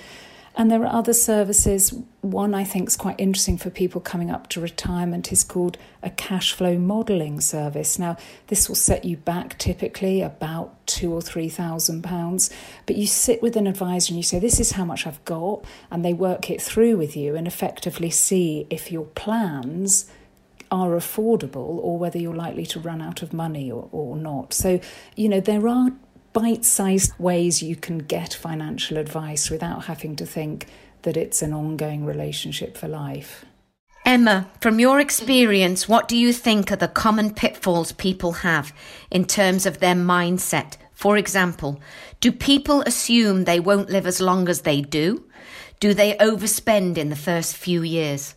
And 0.60 0.72
there 0.72 0.82
are 0.84 0.92
other 0.92 1.14
services. 1.14 1.94
One 2.22 2.56
I 2.56 2.64
think 2.64 2.90
is 2.90 2.98
quite 2.98 3.20
interesting 3.20 3.60
for 3.60 3.70
people 3.70 4.02
coming 4.02 4.32
up 4.32 4.50
to 4.50 4.60
retirement 4.60 5.32
is 5.32 5.44
called 5.44 5.78
a 6.02 6.10
cash 6.10 6.52
flow 6.52 6.80
modelling 6.80 7.40
service. 7.42 8.00
Now, 8.00 8.18
this 8.48 8.68
will 8.68 8.76
set 8.76 9.06
you 9.06 9.18
back 9.18 9.60
typically 9.60 10.24
about 10.24 10.88
two 10.88 11.14
or 11.14 11.22
three 11.22 11.48
thousand 11.48 12.02
pounds, 12.02 12.50
but 12.88 12.96
you 12.96 13.06
sit 13.06 13.44
with 13.44 13.56
an 13.56 13.68
advisor 13.68 14.12
and 14.12 14.18
you 14.18 14.24
say, 14.24 14.40
This 14.40 14.60
is 14.60 14.72
how 14.72 14.84
much 14.84 15.06
I've 15.06 15.24
got, 15.26 15.64
and 15.92 16.04
they 16.04 16.14
work 16.14 16.50
it 16.50 16.60
through 16.60 16.98
with 16.98 17.16
you 17.16 17.36
and 17.36 17.46
effectively 17.46 18.10
see 18.10 18.66
if 18.72 18.92
your 18.92 19.06
plans 19.06 20.10
are 20.72 20.90
affordable 20.90 21.80
or 21.82 21.98
whether 21.98 22.18
you're 22.18 22.36
likely 22.36 22.66
to 22.66 22.80
run 22.80 23.02
out 23.02 23.22
of 23.22 23.32
money 23.32 23.72
or, 23.72 23.88
or 23.92 24.18
not. 24.18 24.54
So, 24.54 24.80
you 25.16 25.30
know, 25.30 25.40
there 25.40 25.68
are 25.68 25.92
bite 26.34 26.66
sized 26.66 27.14
ways 27.20 27.64
you 27.64 27.76
can 27.76 28.00
get 28.00 28.34
financial 28.34 28.98
advice 28.98 29.50
without 29.50 29.86
having 29.86 30.16
to 30.18 30.26
think 30.26 30.68
that 31.04 31.18
it's 31.18 31.42
an 31.42 31.54
ongoing 31.54 32.06
relationship 32.06 32.78
for 32.78 32.88
life. 32.88 33.46
Emma, 34.06 34.50
from 34.62 34.80
your 34.80 35.00
experience, 35.00 35.90
what 35.90 36.08
do 36.08 36.16
you 36.16 36.32
think 36.32 36.72
are 36.72 36.78
the 36.78 36.88
common 36.88 37.34
pitfalls 37.34 37.92
people 37.92 38.32
have 38.32 38.74
in 39.12 39.26
terms 39.26 39.66
of 39.66 39.80
their 39.80 39.96
mindset? 39.96 40.78
For 40.94 41.18
example, 41.18 41.82
do 42.22 42.32
people 42.32 42.82
assume 42.84 43.44
they 43.44 43.60
won't 43.60 43.90
live 43.90 44.08
as 44.08 44.22
long 44.22 44.48
as 44.48 44.62
they 44.62 44.82
do? 44.82 45.26
Do 45.80 45.94
they 45.94 46.16
overspend 46.16 46.98
in 46.98 47.10
the 47.10 47.16
first 47.16 47.56
few 47.56 47.84
years? 47.84 48.36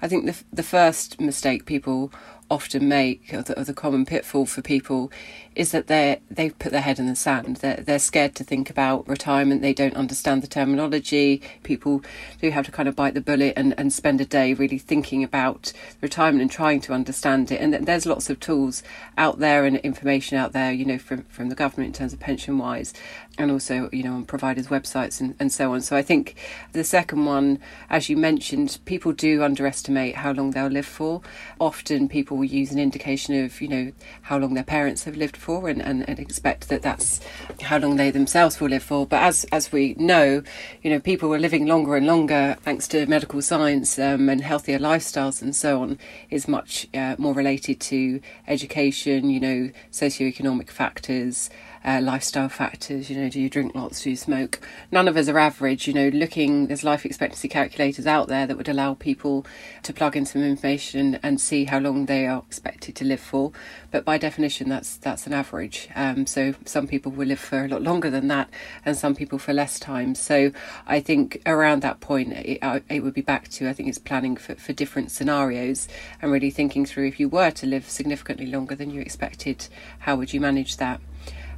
I 0.00 0.06
think 0.06 0.26
the 0.26 0.36
the 0.52 0.62
first 0.62 1.20
mistake 1.20 1.66
people 1.66 2.12
often 2.50 2.88
make, 2.88 3.32
or 3.32 3.42
the, 3.42 3.60
or 3.60 3.64
the, 3.64 3.74
common 3.74 4.06
pitfall 4.06 4.46
for 4.46 4.62
people, 4.62 5.12
is 5.54 5.72
that 5.72 5.86
they 5.86 6.20
they've 6.30 6.58
put 6.58 6.72
their 6.72 6.80
head 6.80 6.98
in 6.98 7.06
the 7.06 7.16
sand. 7.16 7.56
They're, 7.56 7.76
they're 7.76 7.98
scared 7.98 8.34
to 8.36 8.44
think 8.44 8.70
about 8.70 9.06
retirement. 9.08 9.60
They 9.60 9.74
don't 9.74 9.96
understand 9.96 10.42
the 10.42 10.46
terminology. 10.46 11.42
People 11.62 12.02
do 12.40 12.50
have 12.50 12.64
to 12.66 12.72
kind 12.72 12.88
of 12.88 12.96
bite 12.96 13.14
the 13.14 13.20
bullet 13.20 13.54
and, 13.56 13.74
and 13.78 13.92
spend 13.92 14.20
a 14.20 14.24
day 14.24 14.54
really 14.54 14.78
thinking 14.78 15.22
about 15.22 15.72
retirement 16.00 16.42
and 16.42 16.50
trying 16.50 16.80
to 16.82 16.92
understand 16.92 17.50
it. 17.52 17.60
And 17.60 17.74
there's 17.86 18.06
lots 18.06 18.30
of 18.30 18.40
tools 18.40 18.82
out 19.16 19.38
there 19.40 19.64
and 19.64 19.76
information 19.78 20.38
out 20.38 20.52
there, 20.52 20.72
you 20.72 20.84
know, 20.84 20.98
from, 20.98 21.24
from 21.24 21.48
the 21.48 21.54
government 21.54 21.88
in 21.88 21.92
terms 21.92 22.12
of 22.12 22.20
pension 22.20 22.58
wise, 22.58 22.94
and 23.36 23.50
also, 23.50 23.90
you 23.92 24.02
know, 24.02 24.14
on 24.14 24.24
providers' 24.24 24.68
websites 24.68 25.20
and, 25.20 25.34
and 25.38 25.52
so 25.52 25.74
on. 25.74 25.80
So 25.80 25.96
I 25.96 26.02
think 26.02 26.34
the 26.72 26.84
second 26.84 27.24
one, 27.24 27.58
as 27.90 28.08
you 28.08 28.16
mentioned, 28.16 28.78
people 28.84 29.12
do 29.12 29.42
underestimate 29.42 30.16
how 30.16 30.32
long 30.32 30.52
they'll 30.52 30.68
live 30.68 30.86
for. 30.86 31.20
Often 31.60 32.08
people 32.08 32.37
will 32.38 32.44
use 32.44 32.70
an 32.70 32.78
indication 32.78 33.44
of, 33.44 33.60
you 33.60 33.68
know, 33.68 33.92
how 34.22 34.38
long 34.38 34.54
their 34.54 34.64
parents 34.64 35.04
have 35.04 35.16
lived 35.16 35.36
for 35.36 35.48
for 35.48 35.66
and, 35.66 35.80
and, 35.80 36.06
and 36.06 36.18
expect 36.18 36.68
that 36.68 36.82
that's 36.82 37.20
how 37.62 37.78
long 37.78 37.96
they 37.96 38.10
themselves 38.10 38.60
will 38.60 38.68
live 38.68 38.82
for. 38.82 39.06
But 39.06 39.22
as 39.22 39.44
as 39.50 39.72
we 39.72 39.94
know, 39.94 40.42
you 40.82 40.90
know, 40.90 41.00
people 41.00 41.34
are 41.34 41.38
living 41.38 41.64
longer 41.66 41.96
and 41.96 42.06
longer 42.06 42.58
thanks 42.60 42.86
to 42.88 43.06
medical 43.06 43.40
science 43.40 43.98
um, 43.98 44.28
and 44.28 44.42
healthier 44.42 44.78
lifestyles 44.78 45.40
and 45.40 45.56
so 45.56 45.80
on. 45.80 45.98
Is 46.28 46.46
much 46.46 46.86
uh, 46.92 47.16
more 47.16 47.32
related 47.32 47.80
to 47.92 48.20
education, 48.46 49.30
you 49.30 49.40
know, 49.40 49.70
socioeconomic 49.90 50.68
factors 50.68 51.48
uh, 51.84 52.00
lifestyle 52.02 52.48
factors. 52.48 53.10
You 53.10 53.20
know, 53.20 53.28
do 53.28 53.40
you 53.40 53.48
drink 53.50 53.74
lots? 53.74 54.02
Do 54.02 54.10
you 54.10 54.16
smoke? 54.16 54.60
None 54.90 55.08
of 55.08 55.16
us 55.16 55.28
are 55.28 55.38
average. 55.38 55.86
You 55.86 55.94
know, 55.94 56.08
looking 56.08 56.66
there's 56.66 56.84
life 56.84 57.04
expectancy 57.04 57.48
calculators 57.48 58.06
out 58.06 58.28
there 58.28 58.46
that 58.46 58.56
would 58.56 58.68
allow 58.68 58.94
people 58.94 59.46
to 59.82 59.92
plug 59.92 60.16
in 60.16 60.26
some 60.26 60.42
information 60.42 61.18
and 61.22 61.40
see 61.40 61.64
how 61.64 61.78
long 61.78 62.06
they 62.06 62.26
are 62.26 62.42
expected 62.46 62.96
to 62.96 63.04
live 63.04 63.20
for. 63.20 63.52
But 63.90 64.04
by 64.04 64.18
definition, 64.18 64.68
that's 64.68 64.96
that's 64.96 65.26
an 65.26 65.32
average. 65.32 65.88
Um, 65.94 66.26
so 66.26 66.54
some 66.64 66.86
people 66.86 67.12
will 67.12 67.28
live 67.28 67.40
for 67.40 67.64
a 67.64 67.68
lot 67.68 67.82
longer 67.82 68.10
than 68.10 68.28
that, 68.28 68.48
and 68.84 68.96
some 68.96 69.14
people 69.14 69.38
for 69.38 69.52
less 69.52 69.78
time. 69.78 70.14
So 70.14 70.52
I 70.86 71.00
think 71.00 71.40
around 71.46 71.82
that 71.82 72.00
point, 72.00 72.32
it, 72.32 72.58
it 72.88 73.00
would 73.00 73.14
be 73.14 73.22
back 73.22 73.48
to 73.48 73.68
I 73.68 73.72
think 73.72 73.88
it's 73.88 73.98
planning 73.98 74.36
for, 74.36 74.54
for 74.54 74.72
different 74.72 75.10
scenarios 75.10 75.88
and 76.20 76.30
really 76.30 76.50
thinking 76.50 76.86
through 76.86 77.06
if 77.06 77.20
you 77.20 77.28
were 77.28 77.50
to 77.50 77.66
live 77.66 77.88
significantly 77.88 78.46
longer 78.46 78.74
than 78.74 78.90
you 78.90 79.00
expected, 79.00 79.68
how 80.00 80.16
would 80.16 80.32
you 80.32 80.40
manage 80.40 80.76
that? 80.78 81.00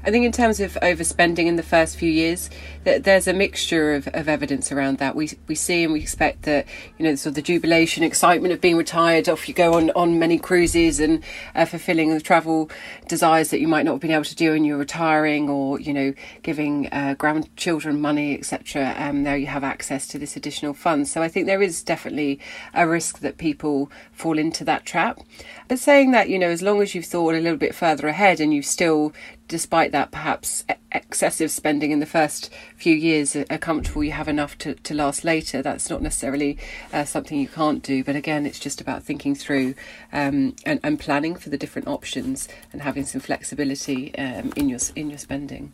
I 0.03 0.11
think 0.11 0.25
in 0.25 0.33
terms 0.33 0.61
of 0.61 0.79
overspending 0.83 1.47
in 1.47 1.57
the 1.57 1.63
first 1.63 1.97
few 1.97 2.11
years, 2.11 2.49
that 2.85 3.05
there's 3.05 3.29
a 3.29 3.35
mixture 3.35 3.95
of, 3.95 4.09
of 4.09 4.29
evidence 4.29 4.73
around 4.73 4.99
that. 4.99 5.15
We 5.15 5.31
we 5.47 5.55
see 5.55 5.85
and 5.85 5.93
we 5.93 6.01
expect 6.01 6.43
that 6.43 6.67
you 6.99 7.05
know 7.05 7.15
sort 7.17 7.33
of 7.33 7.35
the 7.35 7.43
jubilation, 7.43 8.03
excitement 8.03 8.55
of 8.55 8.61
being 8.61 8.77
retired, 8.77 9.29
off 9.29 9.49
you 9.49 9.55
go 9.55 9.75
on 9.75 9.91
on 9.91 10.19
many 10.19 10.39
cruises 10.39 11.01
and 11.01 11.23
uh, 11.55 11.67
fulfilling 11.67 12.11
the 12.11 12.21
travel 12.21 12.71
desires 13.09 13.51
that 13.51 13.61
you 13.61 13.69
might 13.69 13.85
not 13.85 13.93
have 13.93 14.01
been 14.01 14.11
able 14.11 14.25
to 14.25 14.35
do 14.35 14.53
when 14.53 14.65
you're 14.65 14.79
retiring, 14.79 15.51
or 15.51 15.79
you 15.79 15.93
know 15.93 16.15
giving 16.43 16.89
uh, 16.93 17.15
grandchildren 17.19 18.01
money, 18.01 18.39
etc. 18.39 18.95
Um, 18.97 19.25
there 19.25 19.37
you 19.37 19.49
have 19.49 19.65
access 19.65 20.07
to 20.09 20.19
this 20.19 20.35
additional 20.35 20.73
funds. 20.73 21.11
So 21.11 21.23
I 21.23 21.29
think 21.29 21.47
there 21.47 21.63
is 21.63 21.83
definitely 21.83 22.41
a 22.73 22.89
risk 22.89 23.19
that 23.19 23.37
people 23.37 23.91
fall 24.13 24.39
into 24.39 24.65
that 24.65 24.87
trap. 24.87 25.21
But 25.69 25.79
saying 25.79 26.11
that, 26.13 26.29
you 26.29 26.39
know, 26.39 26.49
as 26.49 26.63
long 26.63 26.83
as 26.83 26.95
you've 26.95 27.05
thought 27.05 27.35
a 27.35 27.41
little 27.41 27.59
bit 27.59 27.75
further 27.75 28.09
ahead 28.09 28.41
and 28.41 28.53
you 28.53 28.63
still 28.63 29.13
despite 29.51 29.91
that 29.91 30.13
perhaps 30.13 30.65
excessive 30.93 31.51
spending 31.51 31.91
in 31.91 31.99
the 31.99 32.07
first 32.07 32.51
few 32.77 32.95
years 32.95 33.35
are 33.35 33.59
comfortable 33.59 34.05
you 34.05 34.13
have 34.13 34.29
enough 34.29 34.57
to, 34.57 34.75
to 34.77 34.95
last 34.95 35.25
later 35.25 35.61
that's 35.61 35.91
not 35.91 36.01
necessarily 36.01 36.57
uh, 36.93 37.05
something 37.05 37.39
you 37.39 37.49
can't 37.49 37.83
do 37.83 38.05
but 38.05 38.15
again 38.15 38.47
it's 38.47 38.61
just 38.61 38.81
about 38.81 39.03
thinking 39.03 39.35
through 39.35 39.75
um, 40.13 40.55
and, 40.65 40.79
and, 40.85 41.01
planning 41.01 41.35
for 41.35 41.51
the 41.51 41.59
different 41.59 41.89
options 41.89 42.49
and 42.73 42.83
having 42.83 43.05
some 43.05 43.21
flexibility 43.21 44.17
um, 44.17 44.53
in 44.55 44.69
your 44.69 44.79
in 44.95 45.11
your 45.11 45.19
spending 45.19 45.73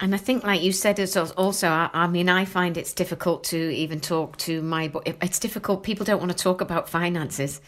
and 0.00 0.16
I 0.16 0.18
think, 0.18 0.42
like 0.42 0.62
you 0.62 0.72
said, 0.72 0.98
it's 0.98 1.16
also, 1.16 1.68
I 1.68 2.08
mean, 2.08 2.28
I 2.28 2.44
find 2.44 2.76
it's 2.76 2.92
difficult 2.92 3.44
to 3.44 3.56
even 3.56 4.00
talk 4.00 4.36
to 4.38 4.60
my, 4.60 4.90
it's 5.06 5.38
difficult. 5.38 5.84
People 5.84 6.04
don't 6.04 6.18
want 6.18 6.32
to 6.32 6.36
talk 6.36 6.60
about 6.60 6.88
finances, 6.88 7.60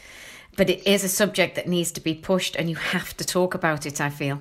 but 0.57 0.69
it 0.69 0.85
is 0.85 1.05
a 1.05 1.09
subject 1.09 1.55
that 1.55 1.69
needs 1.69 1.93
to 1.93 2.01
be 2.01 2.13
pushed 2.13 2.57
and 2.57 2.69
you 2.69 2.75
have 2.75 3.17
to 3.19 3.25
talk 3.25 3.55
about 3.55 3.87
it, 3.87 4.01
I 4.01 4.11
feel 4.11 4.41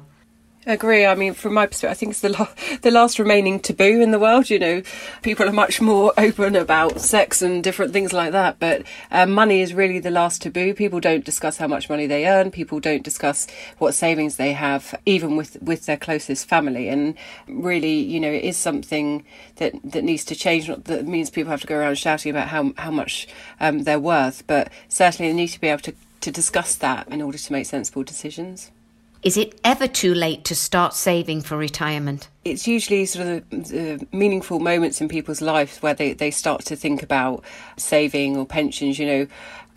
agree. 0.66 1.06
I 1.06 1.16
mean, 1.16 1.34
from 1.34 1.54
my 1.54 1.66
perspective, 1.66 1.92
I 1.92 1.94
think 1.94 2.12
it's 2.12 2.22
the 2.22 2.80
the 2.82 2.92
last 2.92 3.20
remaining 3.20 3.60
taboo 3.60 4.02
in 4.02 4.12
the 4.12 4.20
world. 4.20 4.50
You 4.50 4.60
know, 4.60 4.82
people 5.22 5.48
are 5.48 5.54
much 5.54 5.82
more 5.82 6.14
open 6.18 6.56
about 6.56 7.02
sex 7.02 7.42
and 7.42 7.64
different 7.64 7.94
things 7.94 8.14
like 8.14 8.32
that, 8.32 8.60
but 8.60 8.84
um, 9.12 9.32
money 9.32 9.62
is 9.62 9.74
really 9.74 10.00
the 10.00 10.12
last 10.12 10.42
taboo. 10.42 10.74
People 10.74 11.00
don't 11.00 11.26
discuss 11.26 11.58
how 11.58 11.68
much 11.68 11.90
money 11.90 12.08
they 12.08 12.28
earn. 12.28 12.52
People 12.52 12.80
don't 12.80 13.04
discuss 13.04 13.48
what 13.78 13.94
savings 13.94 14.38
they 14.38 14.54
have, 14.54 14.96
even 15.06 15.36
with 15.36 15.62
with 15.62 15.86
their 15.86 15.98
closest 15.98 16.48
family. 16.48 16.90
And 16.90 17.16
really, 17.48 18.00
you 18.00 18.20
know, 18.20 18.32
it 18.32 18.44
is 18.44 18.58
something 18.58 19.26
that 19.58 19.74
that 19.84 20.04
needs 20.04 20.26
to 20.26 20.36
change. 20.36 20.68
Not 20.68 20.86
that 20.86 21.08
means 21.08 21.30
people 21.30 21.52
have 21.52 21.62
to 21.62 21.68
go 21.68 21.78
around 21.78 21.98
shouting 21.98 22.32
about 22.32 22.50
how 22.50 22.74
how 22.78 22.92
much 22.92 23.28
um, 23.60 23.84
they're 23.84 24.00
worth, 24.00 24.46
but 24.48 24.72
certainly 24.88 25.32
they 25.32 25.38
need 25.38 25.48
to 25.48 25.62
be 25.62 25.68
able 25.68 25.82
to 25.82 25.94
to 26.22 26.32
discuss 26.32 26.76
that 26.76 27.08
in 27.10 27.22
order 27.22 27.38
to 27.38 27.52
make 27.52 27.66
sensible 27.66 28.04
decisions. 28.04 28.72
Is 29.24 29.38
it 29.38 29.58
ever 29.64 29.88
too 29.88 30.14
late 30.14 30.44
to 30.46 30.56
start 30.56 30.94
saving 30.94 31.44
for 31.44 31.56
retirement? 31.56 32.28
It's 32.44 32.68
usually 32.68 33.06
sort 33.06 33.28
of 33.28 33.50
the 33.50 34.06
meaningful 34.12 34.60
moments 34.60 35.00
in 35.00 35.08
people's 35.08 35.40
lives 35.40 35.78
where 35.78 35.94
they, 35.94 36.12
they 36.12 36.30
start 36.30 36.66
to 36.66 36.76
think 36.76 37.02
about 37.02 37.42
saving 37.78 38.36
or 38.36 38.46
pensions. 38.46 39.00
You 39.00 39.06
know, 39.06 39.28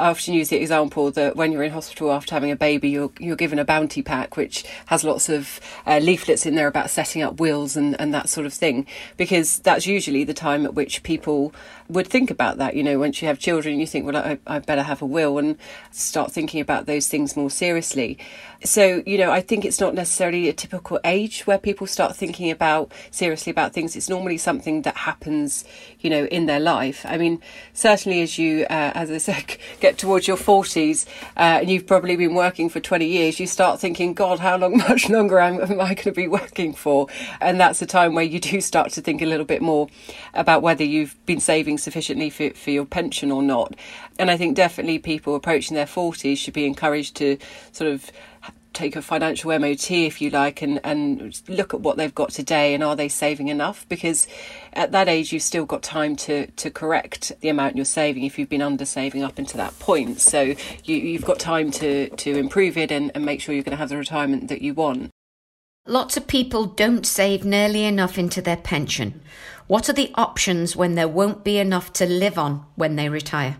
I 0.01 0.11
often 0.11 0.35
use 0.35 0.49
the 0.49 0.57
example 0.57 1.13
that 1.13 1.37
when 1.37 1.53
you're 1.53 1.63
in 1.63 1.71
hospital 1.71 2.11
after 2.11 2.35
having 2.35 2.51
a 2.51 2.57
baby, 2.57 2.89
you're 2.89 3.13
you're 3.21 3.37
given 3.37 3.61
a 3.61 3.65
bounty 3.65 4.03
pack 4.03 4.37
which 4.37 4.65
has 4.87 5.05
lots 5.05 5.29
of 5.29 5.61
uh, 5.87 5.99
leaflets 5.99 6.45
in 6.45 6.57
there 6.57 6.67
about 6.67 6.91
setting 6.91 7.23
up 7.23 7.39
wills 7.39 7.77
and, 7.77 7.99
and 8.01 8.13
that 8.13 8.29
sort 8.29 8.47
of 8.47 8.53
thing, 8.53 8.85
because 9.17 9.61
that's 9.61 9.87
usually 9.87 10.25
the 10.25 10.35
time 10.35 10.67
at 10.67 10.75
which 10.75 11.05
people 11.05 11.55
would 11.89 12.07
think 12.07 12.31
about 12.31 12.59
that. 12.59 12.75
You 12.75 12.83
know, 12.83 12.99
once 12.99 13.21
you 13.21 13.29
have 13.29 13.39
children, 13.39 13.79
you 13.81 13.87
think, 13.87 14.07
well, 14.07 14.17
I, 14.17 14.39
I 14.47 14.59
better 14.59 14.83
have 14.83 15.03
a 15.03 15.07
will 15.07 15.39
and 15.39 15.57
start 15.91 16.33
thinking 16.33 16.61
about 16.61 16.87
those 16.87 17.09
things 17.09 17.37
more 17.37 17.51
seriously. 17.51 18.19
So, 18.65 19.03
you 19.07 19.19
know, 19.19 19.31
I 19.31 19.41
think 19.41 19.65
it's 19.65 19.81
not 19.81 19.95
necessarily 19.95 20.49
a 20.49 20.53
typical 20.53 20.99
age 21.05 21.47
where 21.47 21.59
people 21.59 21.87
start 21.87 22.17
thinking 22.17 22.51
about 22.51 22.91
seriously 23.11 23.51
about 23.51 23.73
things. 23.73 23.95
It's 23.97 24.09
normally 24.09 24.39
something 24.39 24.83
that 24.83 24.97
happens, 24.97 25.65
you 26.01 26.11
know, 26.11 26.25
in 26.27 26.47
their 26.47 26.61
life. 26.61 27.05
I 27.07 27.19
mean, 27.19 27.43
certainly 27.75 28.23
as 28.23 28.39
you, 28.39 28.65
uh, 28.65 28.93
as 28.95 29.11
I 29.11 29.19
said, 29.19 29.57
get 29.81 29.99
towards 29.99 30.27
your 30.27 30.37
40s 30.37 31.07
uh, 31.37 31.61
and 31.61 31.71
you've 31.71 31.87
probably 31.87 32.17
been 32.17 32.35
working 32.35 32.69
for 32.69 32.81
20 32.81 33.07
years, 33.07 33.39
you 33.39 33.47
start 33.47 33.79
thinking, 33.79 34.15
God, 34.15 34.39
how 34.39 34.57
long, 34.57 34.77
much 34.89 35.09
longer 35.09 35.39
am, 35.39 35.61
am 35.61 35.81
I 35.81 35.95
going 35.95 36.05
to 36.05 36.13
be 36.13 36.29
working 36.29 36.73
for? 36.73 37.09
And 37.41 37.61
that's 37.61 37.83
a 37.83 37.87
time 37.87 38.15
where 38.15 38.25
you 38.25 38.41
do 38.41 38.61
start 38.61 38.91
to 38.93 39.03
think 39.03 39.21
a 39.21 39.27
little 39.27 39.47
bit 39.47 39.61
more 39.61 39.89
about 40.35 40.63
whether 40.63 40.85
you've 40.85 41.15
been 41.27 41.41
saving 41.41 41.76
sufficiently 41.79 42.31
for, 42.31 42.51
for 42.51 42.71
your 42.71 42.85
pension 42.85 43.31
or 43.31 43.43
not. 43.43 43.75
And 44.19 44.31
I 44.31 44.37
think 44.37 44.57
definitely 44.57 44.99
people 44.99 45.35
approaching 45.35 45.75
their 45.75 45.87
40s 45.87 46.39
should 46.39 46.55
be 46.55 46.67
encouraged 46.67 47.17
to 47.17 47.39
sort 47.73 47.91
of 47.91 48.11
take 48.77 48.95
a 48.95 49.03
financial 49.03 49.59
MOT, 49.59 49.91
if 49.91 50.21
you 50.21 50.29
like, 50.31 50.61
and, 50.61 50.79
and 50.85 51.43
look 51.49 51.73
at 51.73 51.81
what 51.81 51.97
they've 51.97 52.15
got 52.15 52.31
today 52.31 52.75
and 52.75 52.85
are 52.85 52.95
they 52.95 53.09
saving 53.09 53.49
enough? 53.49 53.89
Because 53.89 54.29
at 54.75 54.93
that 54.93 55.09
age, 55.09 55.33
you've 55.33 55.43
still 55.43 55.65
got 55.65 55.83
time 55.83 56.15
to, 56.17 56.47
to 56.47 56.71
correct 56.71 57.33
the 57.41 57.49
amount 57.49 57.77
you're 57.77 57.87
saving 57.87 58.25
if 58.25 58.39
you've 58.39 58.51
been 58.51 58.63
under 58.63 58.85
saving 58.85 59.23
up 59.23 59.39
until 59.39 59.59
that 59.59 59.77
point. 59.79 60.21
So 60.21 60.55
you, 60.85 61.15
have 61.15 61.25
got 61.25 61.39
time 61.39 61.71
to, 61.73 62.11
to 62.11 62.37
improve 62.37 62.77
it 62.77 62.93
and, 62.93 63.11
and 63.15 63.25
make 63.25 63.41
sure 63.41 63.55
you're 63.55 63.65
going 63.65 63.71
to 63.73 63.79
have 63.79 63.89
the 63.89 63.97
retirement 63.97 64.49
that 64.49 64.61
you 64.61 64.75
want. 64.75 65.11
Lots 65.89 66.17
of 66.17 66.27
people 66.27 66.67
don't 66.67 67.07
save 67.07 67.45
nearly 67.45 67.85
enough 67.85 68.19
into 68.19 68.43
their 68.43 68.57
pension. 68.57 69.23
What 69.67 69.89
are 69.89 69.93
the 69.93 70.13
options 70.15 70.77
when 70.77 70.95
there 70.95 71.09
won't 71.09 71.43
be 71.43 71.59
enough 71.59 71.93
to 71.95 72.07
live 72.07 72.39
on 72.39 72.65
when 72.77 72.95
they 72.95 73.09
retire? 73.09 73.57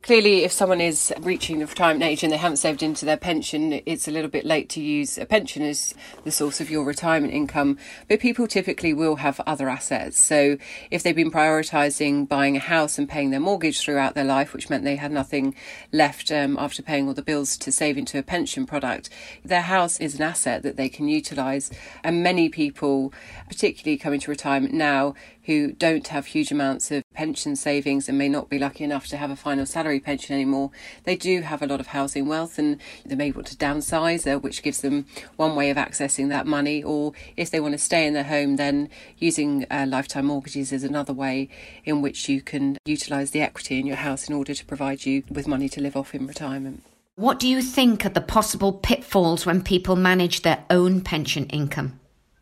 Clearly, 0.00 0.44
if 0.44 0.52
someone 0.52 0.80
is 0.80 1.12
reaching 1.20 1.58
the 1.58 1.66
retirement 1.66 2.04
age 2.04 2.22
and 2.22 2.32
they 2.32 2.36
haven't 2.36 2.58
saved 2.58 2.84
into 2.84 3.04
their 3.04 3.16
pension, 3.16 3.82
it's 3.84 4.06
a 4.06 4.12
little 4.12 4.30
bit 4.30 4.44
late 4.44 4.68
to 4.70 4.80
use 4.80 5.18
a 5.18 5.26
pension 5.26 5.64
as 5.64 5.92
the 6.22 6.30
source 6.30 6.60
of 6.60 6.70
your 6.70 6.84
retirement 6.84 7.34
income. 7.34 7.76
But 8.08 8.20
people 8.20 8.46
typically 8.46 8.94
will 8.94 9.16
have 9.16 9.40
other 9.40 9.68
assets. 9.68 10.16
So, 10.16 10.56
if 10.92 11.02
they've 11.02 11.16
been 11.16 11.32
prioritising 11.32 12.28
buying 12.28 12.56
a 12.56 12.60
house 12.60 12.96
and 12.96 13.08
paying 13.08 13.30
their 13.30 13.40
mortgage 13.40 13.80
throughout 13.80 14.14
their 14.14 14.24
life, 14.24 14.54
which 14.54 14.70
meant 14.70 14.84
they 14.84 14.96
had 14.96 15.10
nothing 15.10 15.56
left 15.92 16.30
um, 16.30 16.56
after 16.58 16.80
paying 16.80 17.08
all 17.08 17.14
the 17.14 17.20
bills 17.20 17.56
to 17.58 17.72
save 17.72 17.98
into 17.98 18.20
a 18.20 18.22
pension 18.22 18.66
product, 18.66 19.10
their 19.44 19.62
house 19.62 19.98
is 19.98 20.14
an 20.14 20.22
asset 20.22 20.62
that 20.62 20.76
they 20.76 20.88
can 20.88 21.08
utilise. 21.08 21.72
And 22.04 22.22
many 22.22 22.48
people, 22.48 23.12
particularly 23.48 23.98
coming 23.98 24.20
to 24.20 24.30
retirement 24.30 24.72
now, 24.72 25.14
who 25.48 25.72
don't 25.72 26.08
have 26.08 26.26
huge 26.26 26.52
amounts 26.52 26.90
of 26.90 27.02
pension 27.14 27.56
savings 27.56 28.06
and 28.06 28.18
may 28.18 28.28
not 28.28 28.50
be 28.50 28.58
lucky 28.58 28.84
enough 28.84 29.06
to 29.06 29.16
have 29.16 29.30
a 29.30 29.36
final 29.36 29.64
salary 29.64 29.98
pension 29.98 30.34
anymore, 30.34 30.70
they 31.04 31.16
do 31.16 31.40
have 31.40 31.62
a 31.62 31.66
lot 31.66 31.80
of 31.80 31.86
housing 31.86 32.28
wealth 32.28 32.58
and 32.58 32.78
they 33.06 33.14
may 33.14 33.30
want 33.30 33.46
to 33.46 33.56
downsize, 33.56 34.30
uh, 34.30 34.38
which 34.38 34.62
gives 34.62 34.82
them 34.82 35.06
one 35.36 35.56
way 35.56 35.70
of 35.70 35.78
accessing 35.78 36.28
that 36.28 36.46
money. 36.46 36.82
Or 36.82 37.14
if 37.34 37.50
they 37.50 37.60
want 37.60 37.72
to 37.72 37.78
stay 37.78 38.06
in 38.06 38.12
their 38.12 38.24
home, 38.24 38.56
then 38.56 38.90
using 39.16 39.64
uh, 39.70 39.86
lifetime 39.88 40.26
mortgages 40.26 40.70
is 40.70 40.84
another 40.84 41.14
way 41.14 41.48
in 41.82 42.02
which 42.02 42.28
you 42.28 42.42
can 42.42 42.76
utilise 42.84 43.30
the 43.30 43.40
equity 43.40 43.80
in 43.80 43.86
your 43.86 43.96
house 43.96 44.28
in 44.28 44.34
order 44.34 44.52
to 44.52 44.66
provide 44.66 45.06
you 45.06 45.22
with 45.30 45.48
money 45.48 45.70
to 45.70 45.80
live 45.80 45.96
off 45.96 46.14
in 46.14 46.26
retirement. 46.26 46.82
What 47.14 47.40
do 47.40 47.48
you 47.48 47.62
think 47.62 48.04
are 48.04 48.10
the 48.10 48.20
possible 48.20 48.74
pitfalls 48.74 49.46
when 49.46 49.62
people 49.62 49.96
manage 49.96 50.42
their 50.42 50.62
own 50.68 51.00
pension 51.00 51.46
income? 51.46 51.98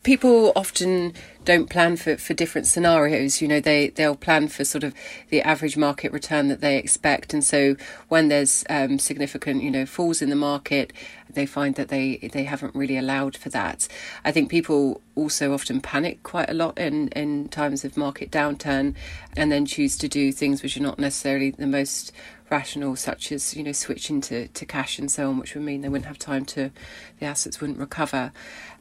People 0.06 0.52
often 0.54 1.12
don't 1.44 1.68
plan 1.68 1.96
for, 1.96 2.16
for 2.16 2.32
different 2.32 2.64
scenarios. 2.68 3.42
You 3.42 3.48
know, 3.48 3.58
they, 3.58 3.88
they'll 3.88 4.14
plan 4.14 4.46
for 4.46 4.64
sort 4.64 4.84
of 4.84 4.94
the 5.30 5.42
average 5.42 5.76
market 5.76 6.12
return 6.12 6.46
that 6.46 6.60
they 6.60 6.78
expect. 6.78 7.34
And 7.34 7.42
so 7.42 7.74
when 8.06 8.28
there's 8.28 8.64
um, 8.70 9.00
significant, 9.00 9.64
you 9.64 9.70
know, 9.70 9.84
falls 9.84 10.22
in 10.22 10.30
the 10.30 10.36
market, 10.36 10.92
they 11.30 11.46
find 11.46 11.74
that 11.76 11.88
they, 11.88 12.16
they 12.32 12.44
haven't 12.44 12.74
really 12.74 12.96
allowed 12.96 13.36
for 13.36 13.48
that. 13.50 13.88
I 14.24 14.32
think 14.32 14.50
people 14.50 15.00
also 15.14 15.54
often 15.54 15.80
panic 15.80 16.22
quite 16.22 16.50
a 16.50 16.54
lot 16.54 16.78
in, 16.78 17.08
in 17.08 17.48
times 17.48 17.84
of 17.84 17.96
market 17.96 18.30
downturn 18.30 18.94
and 19.36 19.50
then 19.50 19.66
choose 19.66 19.96
to 19.98 20.08
do 20.08 20.32
things 20.32 20.62
which 20.62 20.76
are 20.76 20.82
not 20.82 20.98
necessarily 20.98 21.50
the 21.50 21.66
most 21.66 22.12
rational, 22.50 22.96
such 22.96 23.32
as 23.32 23.56
you 23.56 23.62
know 23.62 23.72
switching 23.72 24.20
to, 24.20 24.48
to 24.48 24.64
cash 24.64 24.98
and 24.98 25.10
so 25.10 25.28
on, 25.28 25.38
which 25.38 25.54
would 25.54 25.64
mean 25.64 25.80
they 25.80 25.88
wouldn't 25.88 26.06
have 26.06 26.18
time 26.18 26.44
to, 26.44 26.70
the 27.18 27.26
assets 27.26 27.60
wouldn't 27.60 27.78
recover. 27.78 28.32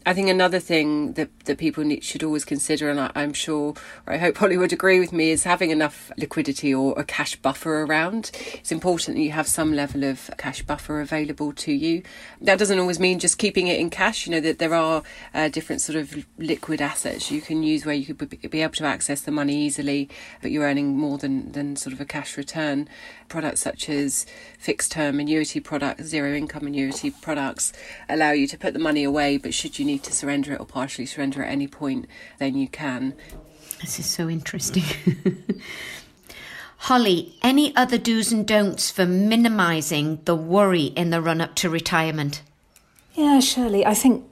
I 0.08 0.14
think 0.14 0.30
another 0.30 0.60
thing 0.60 1.14
that, 1.14 1.32
that 1.46 1.58
people 1.58 1.84
need, 1.84 2.04
should 2.04 2.24
always 2.24 2.46
consider, 2.46 2.92
and 2.92 3.00
I, 3.00 3.12
am 3.16 3.34
sure, 3.34 3.74
or 4.06 4.14
I 4.14 4.18
hope 4.18 4.38
Holly 4.40 4.56
would 4.56 4.72
agree 4.72 5.00
with 5.00 5.12
me, 5.12 5.32
is 5.32 5.44
having 5.46 5.72
enough 5.72 6.12
liquidity 6.16 6.74
or 6.74 6.94
a 6.98 7.04
cash 7.04 7.36
buffer 7.38 7.82
around. 7.82 8.30
It's 8.54 8.72
important 8.72 9.18
that 9.18 9.24
you 9.24 9.32
have 9.32 9.48
some 9.48 9.74
level 9.74 10.04
of 10.04 10.30
cash 10.38 10.62
buffer 10.62 11.02
available 11.02 11.54
to 11.54 11.72
you. 11.72 12.04
That 12.42 12.60
doesn't 12.60 12.80
always 12.80 13.00
mean 13.00 13.20
just 13.20 13.38
keeping 13.38 13.68
it 13.68 13.80
in 13.80 13.90
cash. 13.90 14.26
You 14.26 14.34
know 14.34 14.40
that 14.42 14.60
there 14.60 14.74
are 14.74 15.04
uh, 15.34 15.50
different 15.50 15.82
sort 15.82 15.98
of 15.98 16.26
liquid 16.38 16.82
assets 16.82 17.32
you 17.32 17.42
can 17.42 17.64
use 17.64 17.86
where 17.86 17.96
you 17.96 18.14
could 18.14 18.52
be 18.52 18.62
able 18.62 18.74
to 18.74 18.86
access 18.86 19.22
the 19.22 19.32
money 19.32 19.56
easily, 19.56 20.10
but 20.42 20.52
you're 20.52 20.66
earning 20.66 20.98
more 20.98 21.18
than 21.18 21.52
than 21.54 21.76
sort 21.76 21.94
of 21.94 22.02
a 22.02 22.06
cash 22.06 22.38
return. 22.38 22.88
Products 23.28 23.62
such 23.62 23.90
as 23.90 24.26
fixed 24.60 24.92
term 24.92 25.20
annuity 25.20 25.60
products, 25.60 26.04
zero 26.04 26.34
income 26.34 26.68
annuity 26.68 27.12
products, 27.12 27.74
allow 28.10 28.32
you 28.32 28.48
to 28.48 28.58
put 28.58 28.74
the 28.74 28.80
money 28.80 29.04
away, 29.04 29.38
but 29.38 29.54
should 29.54 29.80
you 29.80 29.86
need 29.86 30.04
to 30.04 30.14
surrender 30.14 30.54
it 30.54 30.60
or 30.60 30.66
partially 30.66 31.06
surrender 31.06 31.44
at 31.44 31.52
any 31.52 31.68
point, 31.68 32.08
then 32.38 32.56
you 32.56 32.68
can. 32.68 33.14
This 33.82 34.00
is 34.00 34.06
so 34.06 34.30
interesting. 34.30 34.84
Holly, 36.78 37.36
any 37.42 37.76
other 37.76 37.98
do's 37.98 38.32
and 38.32 38.48
don'ts 38.48 38.92
for 38.92 39.06
minimising 39.06 40.20
the 40.26 40.36
worry 40.36 40.86
in 40.86 41.10
the 41.10 41.22
run 41.22 41.42
up 41.42 41.56
to 41.56 41.70
retirement? 41.70 42.42
Yeah, 43.14 43.40
Shirley, 43.40 43.86
I 43.86 43.94
think 43.94 44.26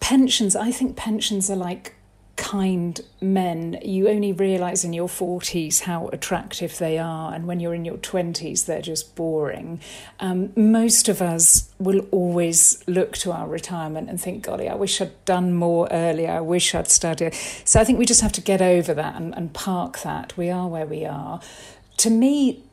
pensions, 0.00 0.56
I 0.56 0.72
think 0.72 0.96
pensions 0.96 1.50
are 1.50 1.56
like 1.56 1.94
kind 2.36 3.00
men, 3.20 3.78
you 3.84 4.08
only 4.08 4.32
realise 4.32 4.84
in 4.84 4.92
your 4.92 5.08
40s 5.08 5.82
how 5.82 6.08
attractive 6.08 6.78
they 6.78 6.98
are, 6.98 7.32
and 7.32 7.46
when 7.46 7.60
you're 7.60 7.74
in 7.74 7.84
your 7.84 7.98
20s, 7.98 8.66
they're 8.66 8.82
just 8.82 9.14
boring. 9.14 9.80
Um, 10.18 10.52
most 10.56 11.08
of 11.08 11.22
us 11.22 11.70
will 11.78 12.00
always 12.10 12.82
look 12.88 13.16
to 13.18 13.32
our 13.32 13.46
retirement 13.46 14.08
and 14.08 14.20
think, 14.20 14.42
golly, 14.42 14.68
I 14.68 14.74
wish 14.74 15.00
I'd 15.00 15.24
done 15.24 15.54
more 15.54 15.86
earlier, 15.90 16.30
I 16.30 16.40
wish 16.40 16.74
I'd 16.74 16.88
studied. 16.88 17.34
So 17.64 17.80
I 17.80 17.84
think 17.84 17.98
we 17.98 18.06
just 18.06 18.22
have 18.22 18.32
to 18.32 18.40
get 18.40 18.60
over 18.60 18.92
that 18.94 19.14
and, 19.14 19.34
and 19.36 19.52
park 19.52 20.00
that. 20.00 20.36
We 20.36 20.50
are 20.50 20.66
where 20.68 20.86
we 20.86 21.04
are. 21.04 21.40
To 21.98 22.10
me, 22.10 22.64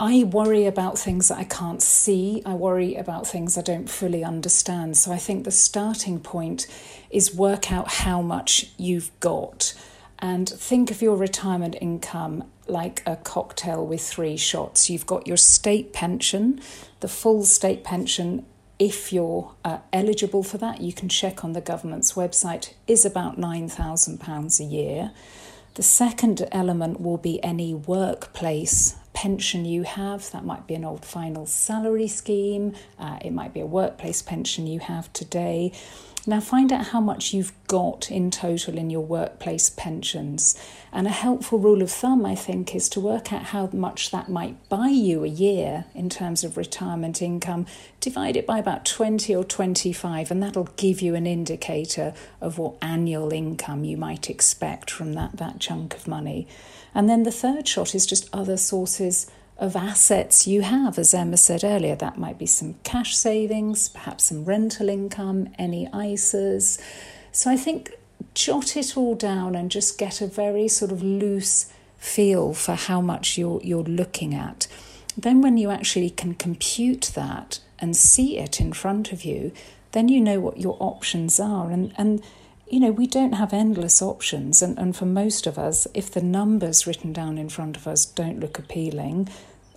I 0.00 0.22
worry 0.22 0.66
about 0.66 0.96
things 0.96 1.28
that 1.28 1.38
I 1.38 1.44
can't 1.44 1.82
see. 1.82 2.42
I 2.46 2.54
worry 2.54 2.94
about 2.94 3.26
things 3.26 3.58
I 3.58 3.62
don't 3.62 3.90
fully 3.90 4.22
understand. 4.22 4.96
So 4.96 5.10
I 5.10 5.18
think 5.18 5.44
the 5.44 5.50
starting 5.50 6.20
point 6.20 6.68
is 7.10 7.34
work 7.34 7.72
out 7.72 7.88
how 7.88 8.22
much 8.22 8.70
you've 8.76 9.10
got 9.18 9.74
and 10.20 10.48
think 10.48 10.90
of 10.90 11.02
your 11.02 11.16
retirement 11.16 11.76
income 11.80 12.44
like 12.66 13.02
a 13.06 13.16
cocktail 13.16 13.84
with 13.86 14.02
three 14.02 14.36
shots. 14.36 14.90
You've 14.90 15.06
got 15.06 15.26
your 15.26 15.36
state 15.36 15.92
pension, 15.92 16.60
the 17.00 17.08
full 17.08 17.44
state 17.44 17.82
pension. 17.82 18.44
If 18.78 19.12
you're 19.12 19.52
uh, 19.64 19.78
eligible 19.92 20.42
for 20.42 20.58
that, 20.58 20.80
you 20.80 20.92
can 20.92 21.08
check 21.08 21.44
on 21.44 21.52
the 21.52 21.60
government's 21.60 22.12
website, 22.12 22.74
is 22.86 23.04
about 23.04 23.38
£9,000 23.38 24.60
a 24.60 24.64
year. 24.64 25.10
The 25.78 25.84
second 25.84 26.44
element 26.50 27.00
will 27.00 27.18
be 27.18 27.40
any 27.44 27.72
workplace 27.72 28.96
pension 29.12 29.64
you 29.64 29.84
have. 29.84 30.28
That 30.32 30.44
might 30.44 30.66
be 30.66 30.74
an 30.74 30.84
old 30.84 31.04
final 31.04 31.46
salary 31.46 32.08
scheme, 32.08 32.74
uh, 32.98 33.20
it 33.24 33.32
might 33.32 33.54
be 33.54 33.60
a 33.60 33.66
workplace 33.66 34.20
pension 34.20 34.66
you 34.66 34.80
have 34.80 35.12
today. 35.12 35.70
Now, 36.28 36.40
find 36.40 36.70
out 36.74 36.88
how 36.88 37.00
much 37.00 37.32
you've 37.32 37.54
got 37.68 38.10
in 38.10 38.30
total 38.30 38.76
in 38.76 38.90
your 38.90 39.00
workplace 39.00 39.70
pensions. 39.70 40.62
And 40.92 41.06
a 41.06 41.10
helpful 41.10 41.58
rule 41.58 41.80
of 41.80 41.90
thumb, 41.90 42.26
I 42.26 42.34
think, 42.34 42.74
is 42.74 42.90
to 42.90 43.00
work 43.00 43.32
out 43.32 43.44
how 43.44 43.70
much 43.72 44.10
that 44.10 44.28
might 44.28 44.68
buy 44.68 44.88
you 44.88 45.24
a 45.24 45.28
year 45.28 45.86
in 45.94 46.10
terms 46.10 46.44
of 46.44 46.58
retirement 46.58 47.22
income. 47.22 47.64
Divide 48.00 48.36
it 48.36 48.46
by 48.46 48.58
about 48.58 48.84
20 48.84 49.34
or 49.34 49.42
25, 49.42 50.30
and 50.30 50.42
that'll 50.42 50.68
give 50.76 51.00
you 51.00 51.14
an 51.14 51.26
indicator 51.26 52.12
of 52.42 52.58
what 52.58 52.74
annual 52.82 53.32
income 53.32 53.84
you 53.84 53.96
might 53.96 54.28
expect 54.28 54.90
from 54.90 55.14
that, 55.14 55.38
that 55.38 55.60
chunk 55.60 55.94
of 55.94 56.06
money. 56.06 56.46
And 56.94 57.08
then 57.08 57.22
the 57.22 57.32
third 57.32 57.66
shot 57.66 57.94
is 57.94 58.04
just 58.04 58.28
other 58.34 58.58
sources 58.58 59.30
of 59.58 59.74
assets 59.74 60.46
you 60.46 60.62
have. 60.62 60.98
As 60.98 61.12
Emma 61.12 61.36
said 61.36 61.64
earlier, 61.64 61.96
that 61.96 62.18
might 62.18 62.38
be 62.38 62.46
some 62.46 62.74
cash 62.84 63.16
savings, 63.16 63.88
perhaps 63.88 64.24
some 64.24 64.44
rental 64.44 64.88
income, 64.88 65.48
any 65.58 65.86
ISAs. 65.88 66.80
So 67.32 67.50
I 67.50 67.56
think 67.56 67.92
jot 68.34 68.76
it 68.76 68.96
all 68.96 69.14
down 69.14 69.54
and 69.54 69.70
just 69.70 69.98
get 69.98 70.20
a 70.20 70.26
very 70.26 70.68
sort 70.68 70.92
of 70.92 71.02
loose 71.02 71.72
feel 71.98 72.54
for 72.54 72.74
how 72.74 73.00
much 73.00 73.36
you're 73.36 73.60
you're 73.62 73.82
looking 73.82 74.34
at. 74.34 74.68
Then 75.16 75.40
when 75.40 75.56
you 75.56 75.70
actually 75.70 76.10
can 76.10 76.34
compute 76.34 77.10
that 77.14 77.58
and 77.80 77.96
see 77.96 78.38
it 78.38 78.60
in 78.60 78.72
front 78.72 79.12
of 79.12 79.24
you, 79.24 79.52
then 79.92 80.08
you 80.08 80.20
know 80.20 80.38
what 80.38 80.58
your 80.58 80.76
options 80.78 81.40
are 81.40 81.70
and 81.70 81.92
and 81.98 82.22
you 82.70 82.80
know, 82.80 82.90
we 82.90 83.06
don't 83.06 83.32
have 83.32 83.52
endless 83.52 84.02
options. 84.02 84.60
And, 84.60 84.78
and 84.78 84.94
for 84.94 85.06
most 85.06 85.46
of 85.46 85.58
us, 85.58 85.86
if 85.94 86.10
the 86.10 86.20
numbers 86.20 86.86
written 86.86 87.12
down 87.12 87.38
in 87.38 87.48
front 87.48 87.76
of 87.76 87.86
us 87.86 88.04
don't 88.04 88.40
look 88.40 88.58
appealing, 88.58 89.28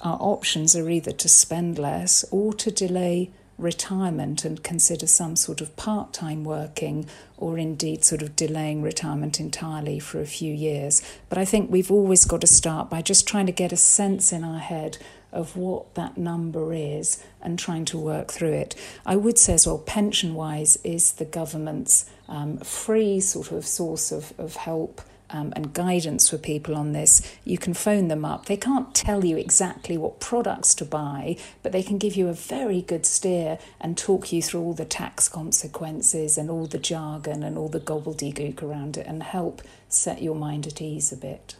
our 0.01 0.17
options 0.19 0.75
are 0.75 0.89
either 0.89 1.11
to 1.11 1.29
spend 1.29 1.77
less 1.77 2.25
or 2.31 2.53
to 2.53 2.71
delay 2.71 3.31
retirement 3.57 4.43
and 4.43 4.63
consider 4.63 5.05
some 5.05 5.35
sort 5.35 5.61
of 5.61 5.75
part 5.75 6.13
time 6.13 6.43
working 6.43 7.05
or 7.37 7.57
indeed 7.57 8.03
sort 8.03 8.21
of 8.21 8.35
delaying 8.35 8.81
retirement 8.81 9.39
entirely 9.39 9.99
for 9.99 10.19
a 10.19 10.25
few 10.25 10.53
years. 10.53 11.01
But 11.29 11.37
I 11.37 11.45
think 11.45 11.69
we've 11.69 11.91
always 11.91 12.25
got 12.25 12.41
to 12.41 12.47
start 12.47 12.89
by 12.89 13.01
just 13.01 13.27
trying 13.27 13.45
to 13.45 13.51
get 13.51 13.71
a 13.71 13.77
sense 13.77 14.33
in 14.33 14.43
our 14.43 14.59
head 14.59 14.97
of 15.31 15.55
what 15.55 15.95
that 15.95 16.17
number 16.17 16.73
is 16.73 17.23
and 17.41 17.57
trying 17.57 17.85
to 17.85 17.97
work 17.97 18.31
through 18.31 18.51
it. 18.51 18.75
I 19.05 19.15
would 19.15 19.37
say 19.37 19.53
as 19.53 19.65
well, 19.65 19.77
pension 19.77 20.33
wise, 20.33 20.77
is 20.83 21.13
the 21.13 21.25
government's 21.25 22.09
um, 22.27 22.57
free 22.57 23.19
sort 23.19 23.51
of 23.51 23.65
source 23.65 24.11
of, 24.11 24.33
of 24.37 24.55
help. 24.55 25.01
Um, 25.33 25.53
and 25.55 25.73
guidance 25.73 26.29
for 26.29 26.37
people 26.37 26.75
on 26.75 26.91
this, 26.91 27.21
you 27.45 27.57
can 27.57 27.73
phone 27.73 28.09
them 28.09 28.25
up. 28.25 28.45
They 28.47 28.57
can't 28.57 28.93
tell 28.93 29.23
you 29.23 29.37
exactly 29.37 29.97
what 29.97 30.19
products 30.19 30.75
to 30.75 30.85
buy, 30.85 31.37
but 31.63 31.71
they 31.71 31.83
can 31.83 31.97
give 31.97 32.15
you 32.15 32.27
a 32.27 32.33
very 32.33 32.81
good 32.81 33.05
steer 33.05 33.57
and 33.79 33.97
talk 33.97 34.33
you 34.33 34.41
through 34.41 34.61
all 34.61 34.73
the 34.73 34.83
tax 34.85 35.29
consequences 35.29 36.37
and 36.37 36.49
all 36.49 36.67
the 36.67 36.77
jargon 36.77 37.43
and 37.43 37.57
all 37.57 37.69
the 37.69 37.79
gobbledygook 37.79 38.61
around 38.61 38.97
it 38.97 39.07
and 39.07 39.23
help 39.23 39.61
set 39.87 40.21
your 40.21 40.35
mind 40.35 40.67
at 40.67 40.81
ease 40.81 41.11
a 41.11 41.17
bit. 41.17 41.55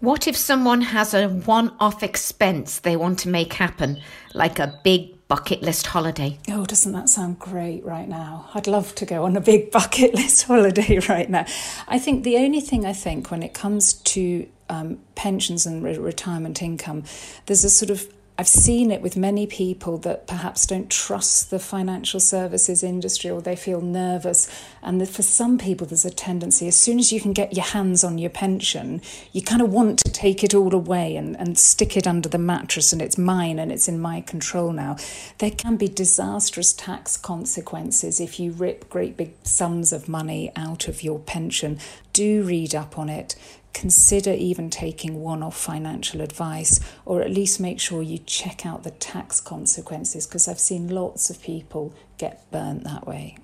What 0.00 0.28
if 0.28 0.36
someone 0.36 0.82
has 0.82 1.14
a 1.14 1.28
one 1.28 1.72
off 1.80 2.02
expense 2.02 2.80
they 2.80 2.94
want 2.94 3.20
to 3.20 3.30
make 3.30 3.54
happen, 3.54 4.02
like 4.34 4.58
a 4.58 4.78
big 4.84 5.13
bucket 5.28 5.62
list 5.62 5.86
holiday? 5.86 6.38
Oh, 6.50 6.64
doesn't 6.64 6.92
that 6.92 7.08
sound 7.08 7.38
great 7.38 7.84
right 7.84 8.08
now? 8.08 8.48
I'd 8.54 8.66
love 8.66 8.94
to 8.96 9.06
go 9.06 9.24
on 9.24 9.36
a 9.36 9.40
big 9.40 9.70
bucket 9.72 10.14
list 10.14 10.44
holiday 10.44 10.98
right 11.08 11.28
now. 11.28 11.46
I 11.88 11.98
think 11.98 12.24
the 12.24 12.36
only 12.36 12.60
thing 12.60 12.84
I 12.84 12.92
think 12.92 13.30
when 13.30 13.42
it 13.42 13.54
comes 13.54 13.94
to 13.94 14.46
um, 14.68 14.98
pensions 15.14 15.66
and 15.66 15.82
re- 15.82 15.98
retirement 15.98 16.62
income, 16.62 17.04
there's 17.46 17.64
a 17.64 17.70
sort 17.70 17.90
of 17.90 18.06
I've 18.36 18.48
seen 18.48 18.90
it 18.90 19.00
with 19.00 19.16
many 19.16 19.46
people 19.46 19.96
that 19.98 20.26
perhaps 20.26 20.66
don't 20.66 20.90
trust 20.90 21.50
the 21.50 21.60
financial 21.60 22.18
services 22.18 22.82
industry 22.82 23.30
or 23.30 23.40
they 23.40 23.54
feel 23.54 23.80
nervous. 23.80 24.50
And 24.82 25.08
for 25.08 25.22
some 25.22 25.56
people, 25.56 25.86
there's 25.86 26.04
a 26.04 26.10
tendency, 26.10 26.66
as 26.66 26.76
soon 26.76 26.98
as 26.98 27.12
you 27.12 27.20
can 27.20 27.32
get 27.32 27.54
your 27.54 27.64
hands 27.64 28.02
on 28.02 28.18
your 28.18 28.30
pension, 28.30 29.00
you 29.30 29.40
kind 29.40 29.62
of 29.62 29.72
want 29.72 30.00
to 30.00 30.10
take 30.10 30.42
it 30.42 30.52
all 30.52 30.74
away 30.74 31.14
and, 31.14 31.36
and 31.36 31.56
stick 31.56 31.96
it 31.96 32.08
under 32.08 32.28
the 32.28 32.38
mattress 32.38 32.92
and 32.92 33.00
it's 33.00 33.16
mine 33.16 33.60
and 33.60 33.70
it's 33.70 33.86
in 33.86 34.00
my 34.00 34.20
control 34.20 34.72
now. 34.72 34.96
There 35.38 35.52
can 35.52 35.76
be 35.76 35.86
disastrous 35.86 36.72
tax 36.72 37.16
consequences 37.16 38.18
if 38.18 38.40
you 38.40 38.50
rip 38.50 38.90
great 38.90 39.16
big 39.16 39.34
sums 39.44 39.92
of 39.92 40.08
money 40.08 40.50
out 40.56 40.88
of 40.88 41.04
your 41.04 41.20
pension. 41.20 41.78
Do 42.12 42.42
read 42.42 42.74
up 42.74 42.98
on 42.98 43.08
it 43.08 43.36
consider 43.74 44.32
even 44.32 44.70
taking 44.70 45.20
one 45.20 45.42
off 45.42 45.56
financial 45.56 46.22
advice 46.22 46.80
or 47.04 47.20
at 47.20 47.30
least 47.30 47.60
make 47.60 47.80
sure 47.80 48.02
you 48.02 48.18
check 48.18 48.64
out 48.64 48.84
the 48.84 48.90
tax 48.90 49.40
consequences 49.40 50.26
because 50.26 50.48
I've 50.48 50.60
seen 50.60 50.88
lots 50.88 51.28
of 51.28 51.42
people 51.42 51.92
get 52.16 52.50
burnt 52.50 52.84
that 52.84 53.06
way. 53.06 53.36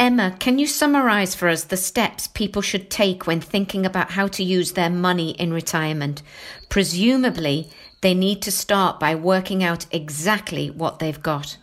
Emma, 0.00 0.36
can 0.38 0.58
you 0.58 0.66
summarise 0.66 1.34
for 1.34 1.48
us 1.48 1.64
the 1.64 1.76
steps 1.76 2.28
people 2.28 2.62
should 2.62 2.88
take 2.90 3.26
when 3.26 3.40
thinking 3.40 3.84
about 3.84 4.12
how 4.12 4.28
to 4.28 4.44
use 4.44 4.72
their 4.72 4.90
money 4.90 5.30
in 5.30 5.52
retirement? 5.52 6.22
Presumably, 6.68 7.68
they 8.00 8.14
need 8.14 8.40
to 8.42 8.52
start 8.52 9.00
by 9.00 9.14
working 9.14 9.64
out 9.64 9.86
exactly 9.90 10.70
what 10.70 11.00
they've 11.00 11.22
got. 11.22 11.56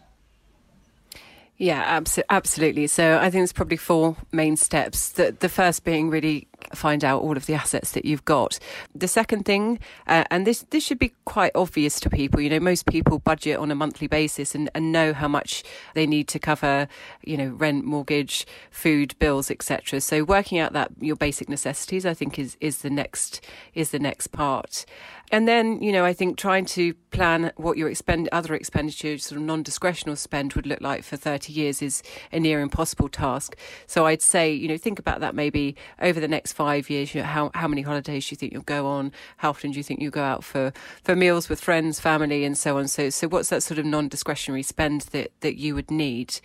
Yeah, 1.58 2.00
abso- 2.00 2.24
absolutely. 2.30 2.88
So 2.88 3.18
I 3.18 3.30
think 3.30 3.36
there's 3.36 3.54
probably 3.54 3.78
four 3.78 4.18
main 4.34 4.58
steps. 4.58 5.10
The, 5.10 5.34
the 5.40 5.48
first 5.48 5.86
being 5.86 6.10
really 6.10 6.50
find 6.74 7.04
out 7.04 7.22
all 7.22 7.38
of 7.38 7.46
the 7.46 7.54
assets 7.54 7.92
that 7.92 8.06
you've 8.06 8.26
got. 8.26 8.60
The 8.94 9.08
second 9.08 9.46
thing, 9.46 9.80
uh, 10.08 10.24
and 10.32 10.48
this 10.48 10.66
this 10.70 10.84
should 10.84 11.00
be 11.00 11.14
quite 11.26 11.52
obvious 11.56 12.00
to 12.02 12.10
people. 12.10 12.42
You 12.42 12.50
know, 12.50 12.60
most 12.60 12.86
people 12.86 13.20
budget 13.20 13.58
on 13.58 13.72
a 13.72 13.76
monthly 13.76 14.08
basis 14.08 14.56
and, 14.56 14.70
and 14.74 14.92
know 14.92 15.14
how 15.14 15.28
much 15.28 15.64
they 15.94 16.08
need 16.08 16.28
to 16.30 16.40
cover. 16.40 16.88
You 17.24 17.38
know, 17.38 17.48
rent, 17.50 17.86
mortgage, 17.86 18.46
food, 18.72 19.16
bills, 19.20 19.52
etc. 19.52 20.02
So 20.02 20.24
working 20.24 20.60
out 20.60 20.74
that 20.74 20.92
your 21.00 21.16
basic 21.16 21.50
necessities, 21.50 22.06
I 22.06 22.14
think, 22.14 22.40
is 22.40 22.58
is 22.60 22.80
the 22.80 22.90
next 22.90 23.46
is 23.74 23.92
the 23.92 24.00
next 24.00 24.28
part. 24.28 24.86
And 25.32 25.48
then, 25.48 25.82
you 25.82 25.92
know, 25.92 26.06
I 26.06 26.14
think 26.14 26.38
trying 26.38 26.66
to 26.66 26.94
plan 27.10 27.52
what 27.56 27.78
your 27.78 27.90
expend 27.90 28.30
other 28.32 28.54
expenditure, 28.54 29.18
sort 29.18 29.40
of 29.40 29.46
non-discretional 29.46 30.18
spend, 30.18 30.54
would 30.54 30.68
look 30.68 30.82
like 30.82 31.04
for 31.04 31.18
30 31.18 31.52
years 31.52 31.82
is 31.82 32.04
a 32.32 32.40
near 32.40 32.60
impossible 32.60 33.10
task. 33.10 33.56
So 33.88 34.06
I'd 34.06 34.22
say, 34.22 34.52
you 34.52 34.68
know, 34.68 34.78
think 34.78 35.00
about 35.00 35.22
that 35.22 35.34
maybe 35.34 35.76
over 36.02 36.20
the 36.20 36.28
next 36.28 36.54
five 36.54 36.90
years, 36.90 37.16
you 37.16 37.22
know, 37.22 37.28
how, 37.28 37.52
how 37.56 37.68
many 37.68 37.82
holidays 37.82 38.28
do 38.28 38.34
you 38.34 38.38
think 38.38 38.54
you'll 38.54 38.64
go 38.64 38.86
on? 38.86 39.12
How 39.38 39.50
often 39.50 39.72
do 39.72 39.78
you 39.78 39.84
think 39.84 40.02
you'll 40.02 40.12
go 40.12 40.24
out 40.24 40.44
for, 40.44 40.74
for 41.04 41.16
meals 41.16 41.50
with 41.50 41.60
friends, 41.60 42.00
family, 42.00 42.44
and 42.44 42.58
so 42.58 42.78
on? 42.78 42.88
So, 42.88 43.10
so 43.10 43.28
what's 43.28 43.50
that 43.50 43.64
sort 43.64 43.80
of 43.80 43.86
non 43.86 44.08
discretionary 44.10 44.64
spend 44.64 45.02
that, 45.12 45.32
that 45.40 45.58
you 45.58 45.74
would 45.74 45.90
need? 45.90 46.40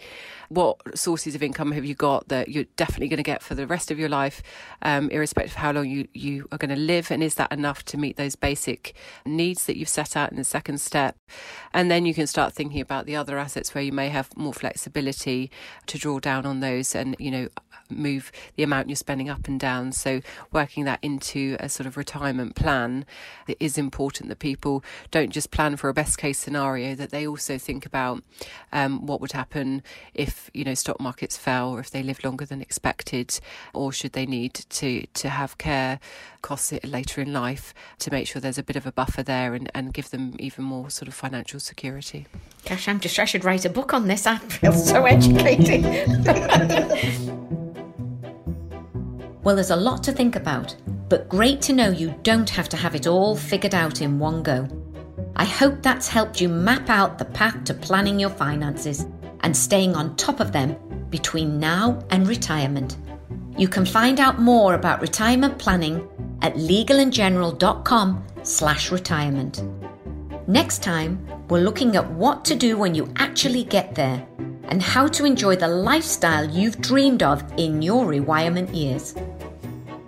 What 0.48 0.98
sources 0.98 1.34
of 1.34 1.42
income 1.42 1.72
have 1.72 1.84
you 1.84 1.94
got 1.94 2.28
that 2.28 2.48
you're 2.48 2.64
definitely 2.76 3.08
going 3.08 3.18
to 3.18 3.22
get 3.22 3.42
for 3.42 3.54
the 3.54 3.66
rest 3.66 3.90
of 3.90 3.98
your 3.98 4.08
life, 4.08 4.42
um, 4.82 5.10
irrespective 5.10 5.52
of 5.52 5.56
how 5.56 5.72
long 5.72 5.88
you, 5.88 6.08
you 6.12 6.48
are 6.50 6.58
going 6.58 6.74
to 6.74 6.80
live? 6.80 7.10
And 7.10 7.22
is 7.22 7.36
that 7.36 7.52
enough 7.52 7.84
to 7.86 7.96
meet 7.96 8.16
those 8.16 8.34
basic 8.34 8.69
needs 9.24 9.66
that 9.66 9.76
you've 9.76 9.88
set 9.88 10.16
out 10.16 10.30
in 10.30 10.36
the 10.36 10.44
second 10.44 10.80
step? 10.80 11.16
And 11.72 11.90
then 11.90 12.06
you 12.06 12.14
can 12.14 12.26
start 12.26 12.52
thinking 12.52 12.80
about 12.80 13.06
the 13.06 13.16
other 13.16 13.38
assets 13.38 13.74
where 13.74 13.84
you 13.84 13.92
may 13.92 14.08
have 14.08 14.36
more 14.36 14.52
flexibility 14.52 15.50
to 15.86 15.98
draw 15.98 16.20
down 16.20 16.46
on 16.46 16.60
those 16.60 16.94
and, 16.94 17.16
you 17.18 17.30
know, 17.30 17.48
move 17.90 18.32
the 18.56 18.62
amount 18.62 18.88
you're 18.88 18.96
spending 18.96 19.28
up 19.28 19.48
and 19.48 19.58
down. 19.58 19.92
So 19.92 20.20
working 20.52 20.84
that 20.84 20.98
into 21.02 21.56
a 21.60 21.68
sort 21.68 21.86
of 21.86 21.96
retirement 21.96 22.54
plan, 22.54 23.04
it 23.46 23.56
is 23.60 23.78
important 23.78 24.28
that 24.28 24.38
people 24.38 24.84
don't 25.10 25.30
just 25.30 25.50
plan 25.50 25.76
for 25.76 25.88
a 25.88 25.94
best 25.94 26.18
case 26.18 26.38
scenario, 26.38 26.94
that 26.94 27.10
they 27.10 27.26
also 27.26 27.58
think 27.58 27.86
about 27.86 28.22
um, 28.72 29.06
what 29.06 29.20
would 29.20 29.32
happen 29.32 29.82
if, 30.14 30.50
you 30.54 30.64
know, 30.64 30.74
stock 30.74 31.00
markets 31.00 31.36
fell 31.36 31.70
or 31.70 31.80
if 31.80 31.90
they 31.90 32.02
live 32.02 32.22
longer 32.24 32.44
than 32.44 32.60
expected, 32.60 33.38
or 33.74 33.92
should 33.92 34.12
they 34.12 34.26
need 34.26 34.54
to, 34.54 35.06
to 35.14 35.28
have 35.28 35.58
care 35.58 36.00
costs 36.42 36.72
later 36.84 37.20
in 37.20 37.32
life 37.32 37.74
to 37.98 38.10
make 38.10 38.26
sure 38.26 38.40
there's 38.40 38.58
a 38.58 38.62
bit 38.62 38.76
of 38.76 38.86
a 38.86 38.92
buffer 38.92 39.22
there 39.22 39.54
and, 39.54 39.70
and 39.74 39.92
give 39.92 40.10
them 40.10 40.34
even 40.38 40.64
more 40.64 40.90
sort 40.90 41.08
of 41.08 41.14
financial 41.14 41.60
security. 41.60 42.26
Gosh, 42.66 42.88
I'm 42.88 43.00
just, 43.00 43.18
I 43.18 43.24
should 43.24 43.44
write 43.44 43.64
a 43.64 43.70
book 43.70 43.94
on 43.94 44.06
this. 44.06 44.26
I 44.26 44.38
feel 44.38 44.72
so 44.72 45.04
educated. 45.04 45.84
Well, 49.42 49.54
there's 49.54 49.70
a 49.70 49.76
lot 49.76 50.02
to 50.04 50.12
think 50.12 50.36
about, 50.36 50.76
but 51.08 51.28
great 51.28 51.62
to 51.62 51.72
know 51.72 51.88
you 51.88 52.14
don't 52.22 52.50
have 52.50 52.68
to 52.68 52.76
have 52.76 52.94
it 52.94 53.06
all 53.06 53.34
figured 53.34 53.74
out 53.74 54.02
in 54.02 54.18
one 54.18 54.42
go. 54.42 54.68
I 55.34 55.44
hope 55.44 55.82
that's 55.82 56.08
helped 56.08 56.42
you 56.42 56.48
map 56.50 56.90
out 56.90 57.16
the 57.16 57.24
path 57.24 57.64
to 57.64 57.74
planning 57.74 58.20
your 58.20 58.28
finances 58.28 59.06
and 59.40 59.56
staying 59.56 59.94
on 59.94 60.16
top 60.16 60.40
of 60.40 60.52
them 60.52 60.76
between 61.08 61.58
now 61.58 62.04
and 62.10 62.28
retirement. 62.28 62.98
You 63.56 63.66
can 63.66 63.86
find 63.86 64.20
out 64.20 64.40
more 64.40 64.74
about 64.74 65.00
retirement 65.00 65.58
planning 65.58 66.06
at 66.42 66.56
legalandgeneral.com 66.56 68.24
slash 68.42 68.92
retirement. 68.92 69.62
Next 70.46 70.82
time, 70.82 71.26
we're 71.48 71.62
looking 71.62 71.96
at 71.96 72.10
what 72.10 72.44
to 72.44 72.54
do 72.54 72.76
when 72.76 72.94
you 72.94 73.10
actually 73.16 73.64
get 73.64 73.94
there 73.94 74.26
and 74.64 74.82
how 74.82 75.06
to 75.08 75.24
enjoy 75.24 75.56
the 75.56 75.68
lifestyle 75.68 76.48
you've 76.48 76.80
dreamed 76.80 77.22
of 77.22 77.42
in 77.56 77.82
your 77.82 78.06
retirement 78.06 78.74
years. 78.74 79.14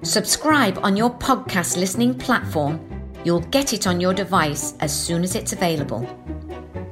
Subscribe 0.02 0.78
on 0.82 0.96
your 0.96 1.10
podcast 1.10 1.76
listening 1.76 2.18
platform. 2.18 2.80
You'll 3.24 3.40
get 3.40 3.72
it 3.72 3.86
on 3.86 4.00
your 4.00 4.14
device 4.14 4.74
as 4.80 4.92
soon 4.92 5.22
as 5.22 5.34
it's 5.34 5.52
available. 5.52 6.08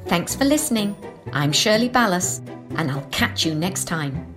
Thanks 0.07 0.35
for 0.35 0.44
listening. 0.44 0.96
I'm 1.33 1.53
Shirley 1.53 1.88
Ballas, 1.88 2.40
and 2.77 2.90
I'll 2.90 3.07
catch 3.11 3.44
you 3.44 3.55
next 3.55 3.85
time. 3.85 4.30